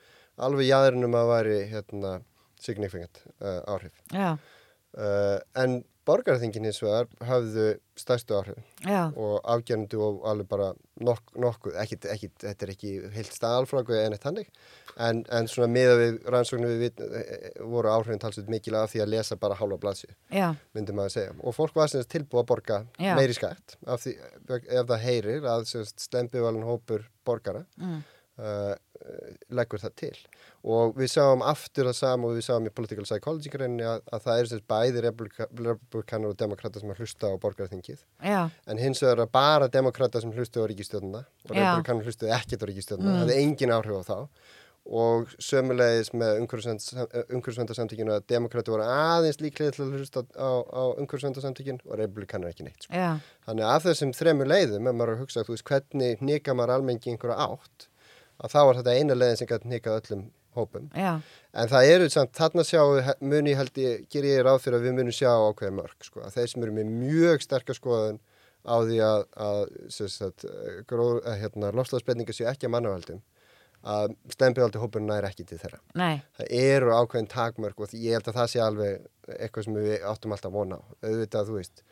[0.49, 2.15] alveg jæðurinnum að væri hérna
[2.59, 3.95] significant uh, áhrif.
[4.13, 10.69] Uh, en borgarþingin hins vegar hafðu stærstu áhrif Já, og afgjörndu og alveg bara
[11.03, 14.49] nokk, nokkuð, ekki, ekki, þetta er ekki heilt staðalfráku en eitt hannig
[14.99, 19.03] en, en svona miða við rannsóknu við vit, eh, voru áhrifin talsveit mikil af því
[19.03, 19.93] að lesa bara hálfa
[20.31, 21.35] já, myndi maður segja.
[21.43, 23.13] Og fólk var sem sagt tilbúið að borga Já.
[23.15, 24.15] meiri skatt af því,
[24.49, 28.01] ef það heyrir að slempivalin hópur borgara mm,
[28.39, 28.75] uh,
[29.55, 30.13] leggur það til.
[30.69, 34.25] Og við sáum aftur það sama og við sáum í political psychology greininni að, að
[34.25, 38.01] það er bæði republika- republikanar og demokrata sem hlusta á borgarþingið.
[38.23, 42.65] Já, en hins vegar að bara demokrata sem hlustu á ríkistjóðuna og republikanar hlustuði ekkert
[42.65, 43.19] á ríkistjóðuna, Mm.
[43.19, 44.17] það hefði engin áhrif á þá.
[44.89, 51.81] Og sömulegis með umhverfisvendarsamtökinu að demokrati voru aðeins líklega til að hlusta á, á umhverfisvendarsamtökin
[51.85, 52.93] og republikanar ekki neitt sko.
[53.45, 56.75] Þannig að af þessum þremur leiðum, ef maður er að hugsa, veist, hvernig nýka maður
[56.79, 57.88] almenningi einhverja átt,
[58.39, 60.25] að þá var þetta eina leiðin sem gæti nýkað öllum
[60.57, 60.89] hópum.
[60.95, 61.21] já,
[61.53, 64.85] En það eru samt, þarna sjáum við, muni held ég, ger ég ráð fyrir að
[64.87, 68.19] við munum sjá ákveðin mörg, sko, að þeir sem eru með mjög sterkar skoðun
[68.65, 70.47] á því að, að,
[70.89, 73.21] gróð, að, hérna, lofslagsbreyninga séu ekki að mannavaldum,
[73.89, 75.79] að stempiðaldi hópurinn nær ekki til þeirra.
[75.95, 79.07] nei, Það eru ákveðin takmörk og ég held að það sé alveg
[79.39, 80.79] eitthvað sem við áttum alltaf að vona.
[80.99, 81.83] Auðvitað, þú veist,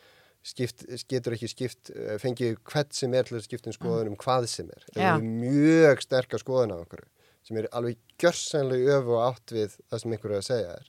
[0.47, 4.19] skipt, getur ekki skipt, eh, fengið hvert sem er til að skipta um skoðun um
[4.19, 4.85] hvað sem er.
[4.93, 7.09] Það eru mjög sterkar skoðun á einhverju
[7.47, 10.87] sem er alveg gjörsanlega öfu og átt við það sem einhverju er að segja er.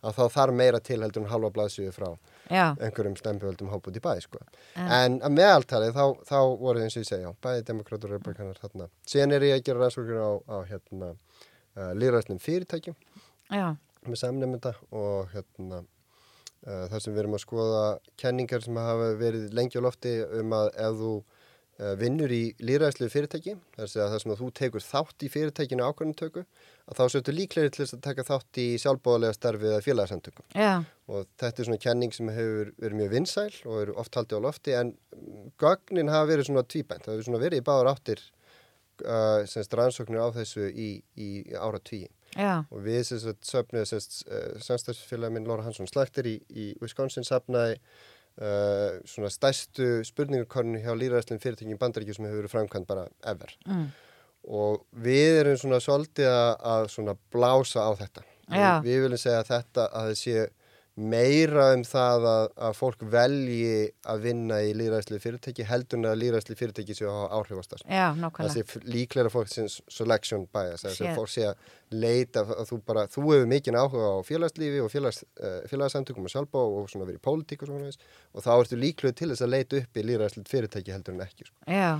[0.00, 2.06] Að þá þarf meira til heldur en halva blaðsíðu frá
[2.48, 4.38] já, einhverjum stempjöldum hóp út í bæ, sko.
[4.74, 8.56] En- En að meðaltalið þá, þá voru eins og ég segja, bæði demokratur og republikanar
[8.62, 8.88] þarna.
[9.06, 11.10] Síðan er ég að gera rannsóknir á, á hérna,
[11.76, 12.96] uh, líðræðsnum fyrirtækjum
[13.52, 13.76] já,
[14.08, 15.84] með samnefnda og hérna
[16.60, 17.84] þar sem við erum að skoða
[18.20, 21.12] kenningar sem hafa verið lengi á lofti um að ef þú
[21.80, 26.98] uh, vinnur í líðræðslegu fyrirtæki, þar sem sem þú tekur þátt í fyrirtækinu ákvörnumtöku að
[26.98, 30.72] þá sértu líklegri til þess að taka þátt í sjálfbóðlega starfið eða félagsamtökum já,
[31.08, 34.46] og þetta er svona kenning sem hefur verið mjög vinsæl og eru oft haldið á
[34.48, 34.92] lofti en
[35.62, 38.24] gögnin hafa verið svona tvíbænt, það hefur svona verið í báðar áttir
[39.06, 42.04] uh, semst rannsóknir á þessu í, í ára tví
[42.36, 47.26] já, og við sagt söfnuði semst uh, samstæðsfélagi minn Laura Hansson Slagter í, í Wisconsin
[47.26, 53.54] safnaði uh, svona stærstu spurningarkornu hjá líðræðslegum fyrirtækjum bandaríkju sem hefur verið framkvæmt bara ever.
[53.66, 53.88] Mm,
[54.60, 58.26] og við erum svona svolítið að, svona blása á þetta.
[58.84, 60.48] Við viljum segja að þetta að það sé
[61.00, 63.70] meira um það að, að fólk velji
[64.10, 67.64] að vinna í líðræðslega fyrirtæki heldur en að líðræðslega fyrirtæki séu að hafa áhrif á
[67.66, 71.16] starfs já, það nákvæmlega, sé f- líklega fólk sem selection bias það sé Sér.
[71.16, 71.66] fólk sé að
[72.04, 76.34] leita að þú bara, þú hefur mikinn áhuga á félagslífi og félags, uh, félagsamtökum og
[76.36, 79.54] sjálfbá og svona verið í pólitík og svona og þá ertu líklega til þess að
[79.56, 81.56] leita upp í líðræðslega fyrirtæki heldur en ekki sko.
[81.70, 81.92] já,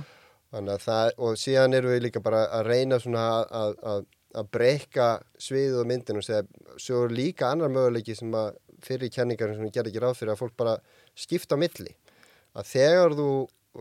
[0.51, 3.21] Þannig að það, og síðan erum við líka bara að reyna svona
[3.55, 4.01] að, að,
[4.35, 5.05] að breyka
[5.39, 6.41] sviðið og myndin og segja,
[6.75, 8.49] svo er líka annar möguleiki sem að
[8.85, 10.77] fyrir kenningar sem við gerðum ekki ráð fyrir að fólk bara
[11.17, 11.95] skipta milli.
[12.57, 13.27] Að þegar þú,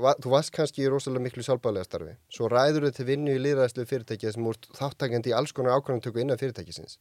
[0.05, 3.41] va, þú varst kannski í rosalega miklu sjálfbæðlega starfi, svo ræður þau til vinnu í
[3.43, 7.01] líðræðslu fyrirtæki sem úr þáttakandi í alls konar ákvörðantöku innan fyrirtækisins.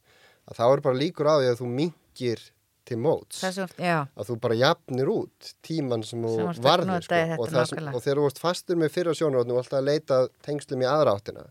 [0.50, 2.48] Að þá er bara líkur á því að þú minkir
[2.90, 8.02] til móts já, að þú bara jafnir út tíman sem þú í sko, og, og
[8.02, 11.44] þegar þú varst fastur með fyrra sjónarotn og alltaf að leita tengslum í aðra áttina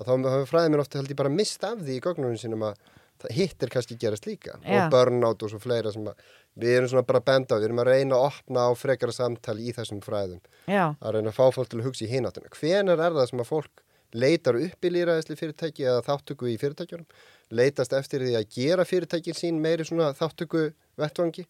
[0.00, 2.80] að þá fræðið mér ofta held ég bara mist af því í gögnunum sínum að
[3.20, 4.56] það hittir kannski gerast líka.
[4.64, 4.84] Já.
[4.84, 6.24] og burnout og svo fleira sem að
[6.60, 9.68] við erum svona bara benda á, við erum að reyna að opna á frekara samtali
[9.70, 10.40] í þessum fræðum.
[10.66, 13.44] Já, að reyna að fá fólk til að hugsa í hináttina hvenar er það sem
[13.44, 17.06] að fólk leitar upp í líraðisli fyrirtæki eða þáttöku í fyrirtækjunum?
[17.54, 21.44] Leitast eftir því að gera fyrirtækin sín meiri svona þáttöku vettvangi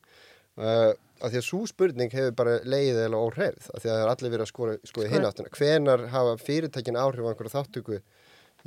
[0.60, 4.04] uh, að því að svo spurning hefur bara leiðið eða óhrefð að því að það
[4.04, 8.00] er allir verið að skoða, skoða Sko- hvenar hafa fyrirtækin áhrif á einhverju þáttöku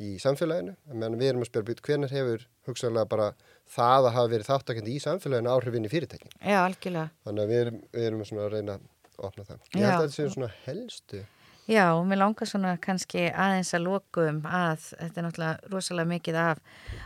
[0.02, 0.76] í samfélaginu.
[0.94, 3.30] Meðan við erum að spyrja být hvenar hefur hugsanlega bara
[3.74, 6.36] það að hafa verið þáttakandi í samfélaginu áhrifin í fyrirtækin?
[6.40, 7.14] Já, algjörlega.
[7.28, 9.64] Þannig að við erum, við erum að reyna að opna það.
[9.74, 9.88] Ég Já.
[9.88, 11.24] held að þetta séu svona helstu.
[11.64, 16.40] Já, og mér langar svona kannski aðeins að lokum að þetta er náttúrulega rosalega mikið
[16.42, 16.60] af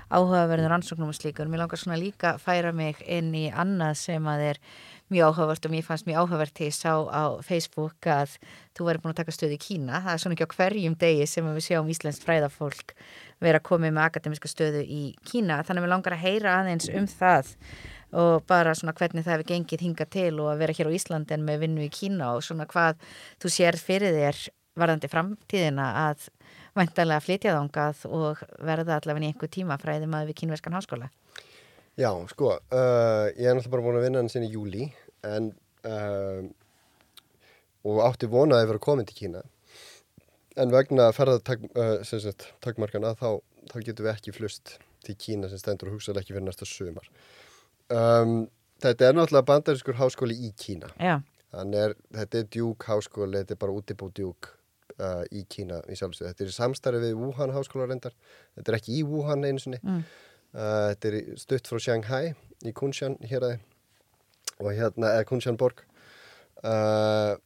[0.09, 1.45] áhugaverðin rannsóknum og slíkur.
[1.51, 4.59] Mér langar svona líka að færa mig inn í annað sem að er
[5.13, 8.37] mjög áhugavert og mér fannst mjög áhugavert til ég sá á Facebook að
[8.75, 10.01] þú væri búin að taka stöð í Kína.
[10.03, 12.95] Það er svona ekki á hverjum degi sem við sjáum íslenskt fræðafólk
[13.43, 15.61] vera komið með akademiska stöðu í Kína.
[15.63, 17.53] Þannig að mér langar að heyra aðeins um það
[18.17, 21.35] og bara svona hvernig það hefur gengið hinga til og að vera hér á Íslandi
[21.35, 23.01] en með vinnu í Kína og svona hvað
[23.43, 24.43] þú sér fyrir þér
[24.77, 26.27] varðandi framtíðina að
[26.77, 31.09] væntalega flytja þangað og verða allavega í einhver tíma fræði maður við kínverskan háskóla.
[31.97, 34.89] Já, sko, uh, ég er náttúrulega bara búin að vinna hann sinni í júli
[35.25, 35.51] en
[35.87, 36.43] uh,
[37.87, 39.41] og átti vonaði að vera komin til Kína
[40.57, 43.29] en vegna ferðartakmarkana uh, þá,
[43.71, 47.09] þá getum við ekki flust til Kína sem stendur og hugsaði ekki fyrir næsta sumar
[47.93, 48.45] um,
[48.83, 50.91] þetta er náttúrulega bandarískur háskóli í Kína.
[51.01, 51.17] Já,
[51.53, 54.53] Þannig er, þetta er Duke háskóli, þetta er bara útibú Duke
[54.99, 56.27] uh, í Kína í sjálfsög.
[56.27, 58.15] Þetta er í samstarfi við Wuhan háskóla reyndar.
[58.57, 59.79] Þetta er ekki í Wuhan einu sinni.
[59.83, 60.01] Mm.
[60.57, 62.23] Uh, þetta er stutt frá Shanghai
[62.65, 63.45] í Kunshan hér
[64.57, 65.83] og hérna er Kunshan borg.
[66.65, 67.37] Uh,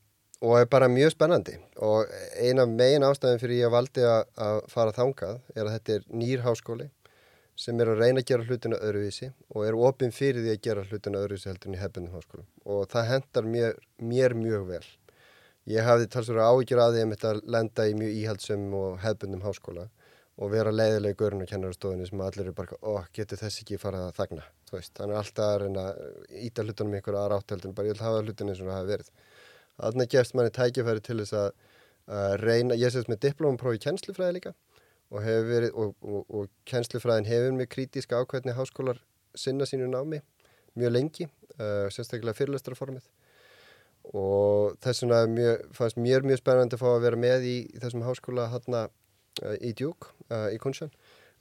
[0.42, 2.10] og er bara mjög spennandi og
[2.40, 6.42] eina megin ástæðin fyrir ég valdi að, að fara þangað er að þetta er nýr
[6.46, 6.88] háskóli
[7.60, 10.86] sem er að reyna að gera hlutina öðruvísi og er opinn fyrir því að gera
[10.88, 14.86] hlutina öðruvísi heldur en í hefbundum háskólum og það hendar mér, mér mjög vel.
[15.70, 19.90] Ég hafði talsverða áhyggjur að því að þetta lenda í mjög íhaldsum og hefbundum háskóla
[20.42, 23.78] og vera leiðilega í görun og kennarastofinni sem allir eru bara, ó, getur þess ekki
[23.82, 26.00] farað að þagna, þú veist, þannig alltaf að reyna að
[26.48, 29.12] íta hlutunum einhverja aðra áttöldin, bara ég vil hafa hlutunum eins og það hafa verið.
[29.82, 34.38] Þannig gefst manni tækifæri til þess að uh, reyna, ég sést með diplómprófi í kennslufræði
[34.40, 34.56] líka
[35.12, 39.02] og hefur verið, og, og, og kennslufræðin hefur með krítiska ákveðni háskólar
[39.38, 40.24] sinna sínu námi
[40.80, 41.28] mjög lengi,
[41.60, 43.06] uh, sérstaklega fyrirlestraformið
[44.18, 48.06] og þess vegna fannst mér mjög spennandi að fá að vera með í, í þessum
[48.08, 48.88] háskóla hérna
[49.62, 50.92] í Djúk, uh, í Kunshan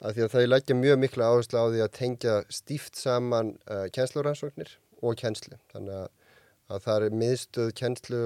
[0.01, 3.85] að því að það leggja mjög mikla áherslu á því að tengja stíft saman uh,
[3.93, 4.73] kennsluransóknir
[5.05, 6.07] og kennslu þannig að,
[6.71, 8.23] að það er miðstöð kennslu,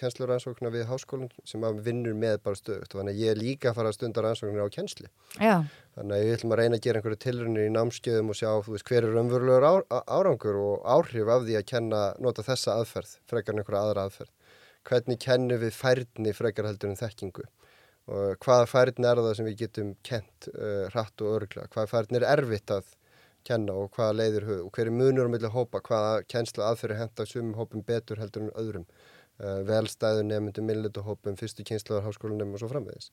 [0.00, 3.78] kennsluransóknar við háskólan sem að vinnur með bara stöðut þannig að ég er líka að
[3.78, 5.56] fara að stunda rannsóknir á kennslu já,
[5.92, 8.86] Þannig að við ætlum að reyna að gera einhverju tilrunir í námskeiðum og sjá veist,
[8.88, 9.66] hver er umverulegur
[10.08, 14.30] árangur og áhrif af því að kenna, nota þessa aðferð, frekar en einhverja aðra aðferð.
[14.88, 17.44] Hvernig kennum við færni frekar heldur en þekkingu?
[18.10, 21.68] Og hvaða færni er það sem við getum kent uh, hratt og örgla?
[21.70, 22.88] Hvaða færni er erfitt að
[23.46, 25.82] kenna og hvaða leiðir höf og hver er munur á milli hópa?
[25.86, 28.88] Hvaða kennsla aðferði henda sumum hópum betur heldur en öðrum?
[29.38, 33.12] Uh, velstæðu nefndum, millitu hópum, fyrstu kynslaðar háskólanum og svo framvegis.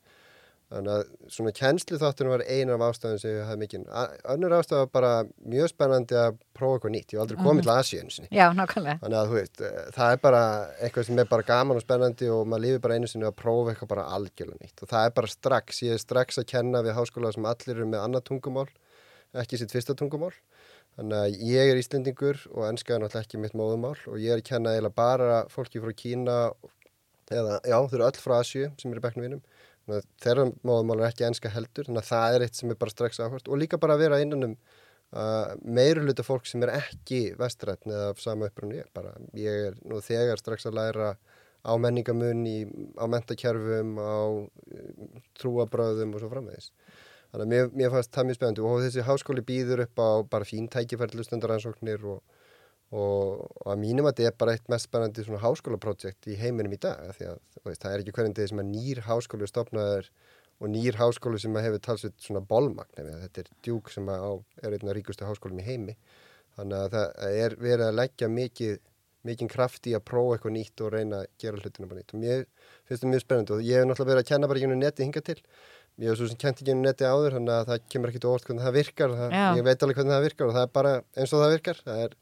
[0.69, 3.85] Þannig að svona kennslu þáttunum var eina af ástæðum sem ég hafði mikinn.
[4.29, 7.07] Önnur ástæð var bara mjög spennandi að prófa eitthvað nýtt.
[7.09, 8.29] Ég hef aldrei komið til Asíu einu sinni.
[8.29, 8.99] já, nákvæmlega.
[9.01, 10.43] Þannig að þú veist, eh, það er bara
[10.77, 13.73] eitthvað sem er bara gaman og spennandi og maður lífi bara einu sinni að prófa
[13.73, 14.83] eitthvað bara algjörlega nýtt.
[14.83, 17.89] Og það er bara strax, ég er strax að kenna við háskóla sem allir eru
[17.89, 18.69] með annað tungumál,
[19.33, 20.35] ekki sitt fyrsta tungumál.
[20.99, 24.41] Þannig að ég er Íslendingur og enska er náttúrulega ekki mitt móðumál og ég er
[24.41, 26.53] að kenna eiginlega bara fólki frá Kína
[27.31, 29.41] eða, já, þau eru öll frá Asíu sem eru bekknum vinum.
[30.23, 33.19] Þeirra móðumál er ekki enska heldur, þannig að það er eitt sem er bara strax
[33.23, 34.55] áhvert og líka bara að vera innan um
[35.15, 39.69] uh, meiri hluta fólk sem er ekki vestrætn eða af sama upprunni ég.
[39.69, 41.11] Er nú þegar strax að læra
[41.59, 42.57] á menningamun, í,
[42.95, 46.71] á mentakerfum, á uh, trúabröðum og svo framvegis.
[47.29, 50.47] Þannig að mér, mér fannst það mjög spennandi og þessi háskóli býður upp á bara
[50.49, 52.23] fín tækifærlu stundaransóknir og,
[52.89, 56.81] og, að mínum að þetta er bara eitt mest spennandi svona háskólaprojekt í heiminum í
[56.81, 60.11] dag því að veist, það er ekki hverjum degi sem að nýr háskóli er stopnaður
[60.59, 64.25] og nýr háskóli sem að hefur talsveit svona bolmagn ef þetta er djúk sem að
[64.25, 64.31] á,
[64.63, 65.95] er einn af ríkustu háskólum í heimi.
[66.57, 68.79] Þannig að það er verið að leggja mikið
[69.27, 72.13] mikið kraft í að prófa eitthvað nýtt og reyna að gera hlutina bara nýtt.
[72.15, 72.45] Og mér
[72.87, 75.05] finnst það mjög spennandi og ég hef náttúrulega verið að kenna bara ekki um neti
[75.05, 75.37] hinga til.
[75.99, 78.47] Ég hef svo sem kent ekki um neti áður þannig að það kemur ekkit óvart
[78.47, 79.15] hvernig það virkar.
[79.19, 81.81] Það, ég veit alveg hvernig það virkar og það er bara eins og það virkar.
[81.83, 82.15] Það er,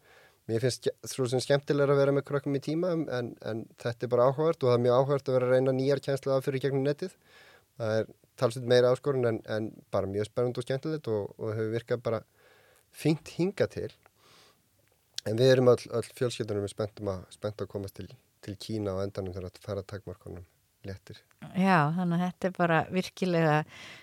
[0.47, 4.11] mér finnst svo sem skemmtilega að vera með krökkum í tíma en, en þetta er
[4.13, 6.63] bara áhugavert og það er mjög áhugavert að vera að reyna nýjar kjenslu að fyrir
[6.63, 7.15] gegnum netið.
[7.77, 11.73] Það er talsveit meira áskorun en, en bara mjög spennandi og skemmtilegt og, og hefur
[11.75, 12.21] virkað bara
[12.95, 13.89] fínt hinga til.
[15.27, 18.07] En við erum öll, öll fjölskyldunum spenntum að, spennt að komast til,
[18.45, 20.45] til Kína á endanum þegar að fara takmarkonum
[20.87, 21.19] léttir.
[21.53, 23.57] Já, þannig að þetta er bara virkilega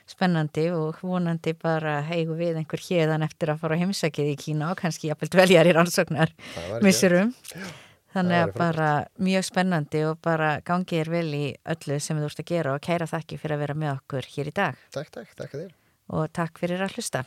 [0.08, 4.78] spennandi og vonandi bara heigu við einhver hérðan eftir að fara heimsækið í Kína og
[4.80, 6.34] kannski jafnvel dveljar í rannsóknar
[6.84, 7.32] missurum.
[8.14, 8.88] Þannig að bara
[9.26, 12.84] mjög spennandi og bara gangið er vel í öllu sem þú ert að gera og
[12.86, 15.72] kæra þakki fyrir að vera með okkur hér í dag Takk, takk, takk að þér.
[16.14, 17.22] og takk fyrir að hlusta.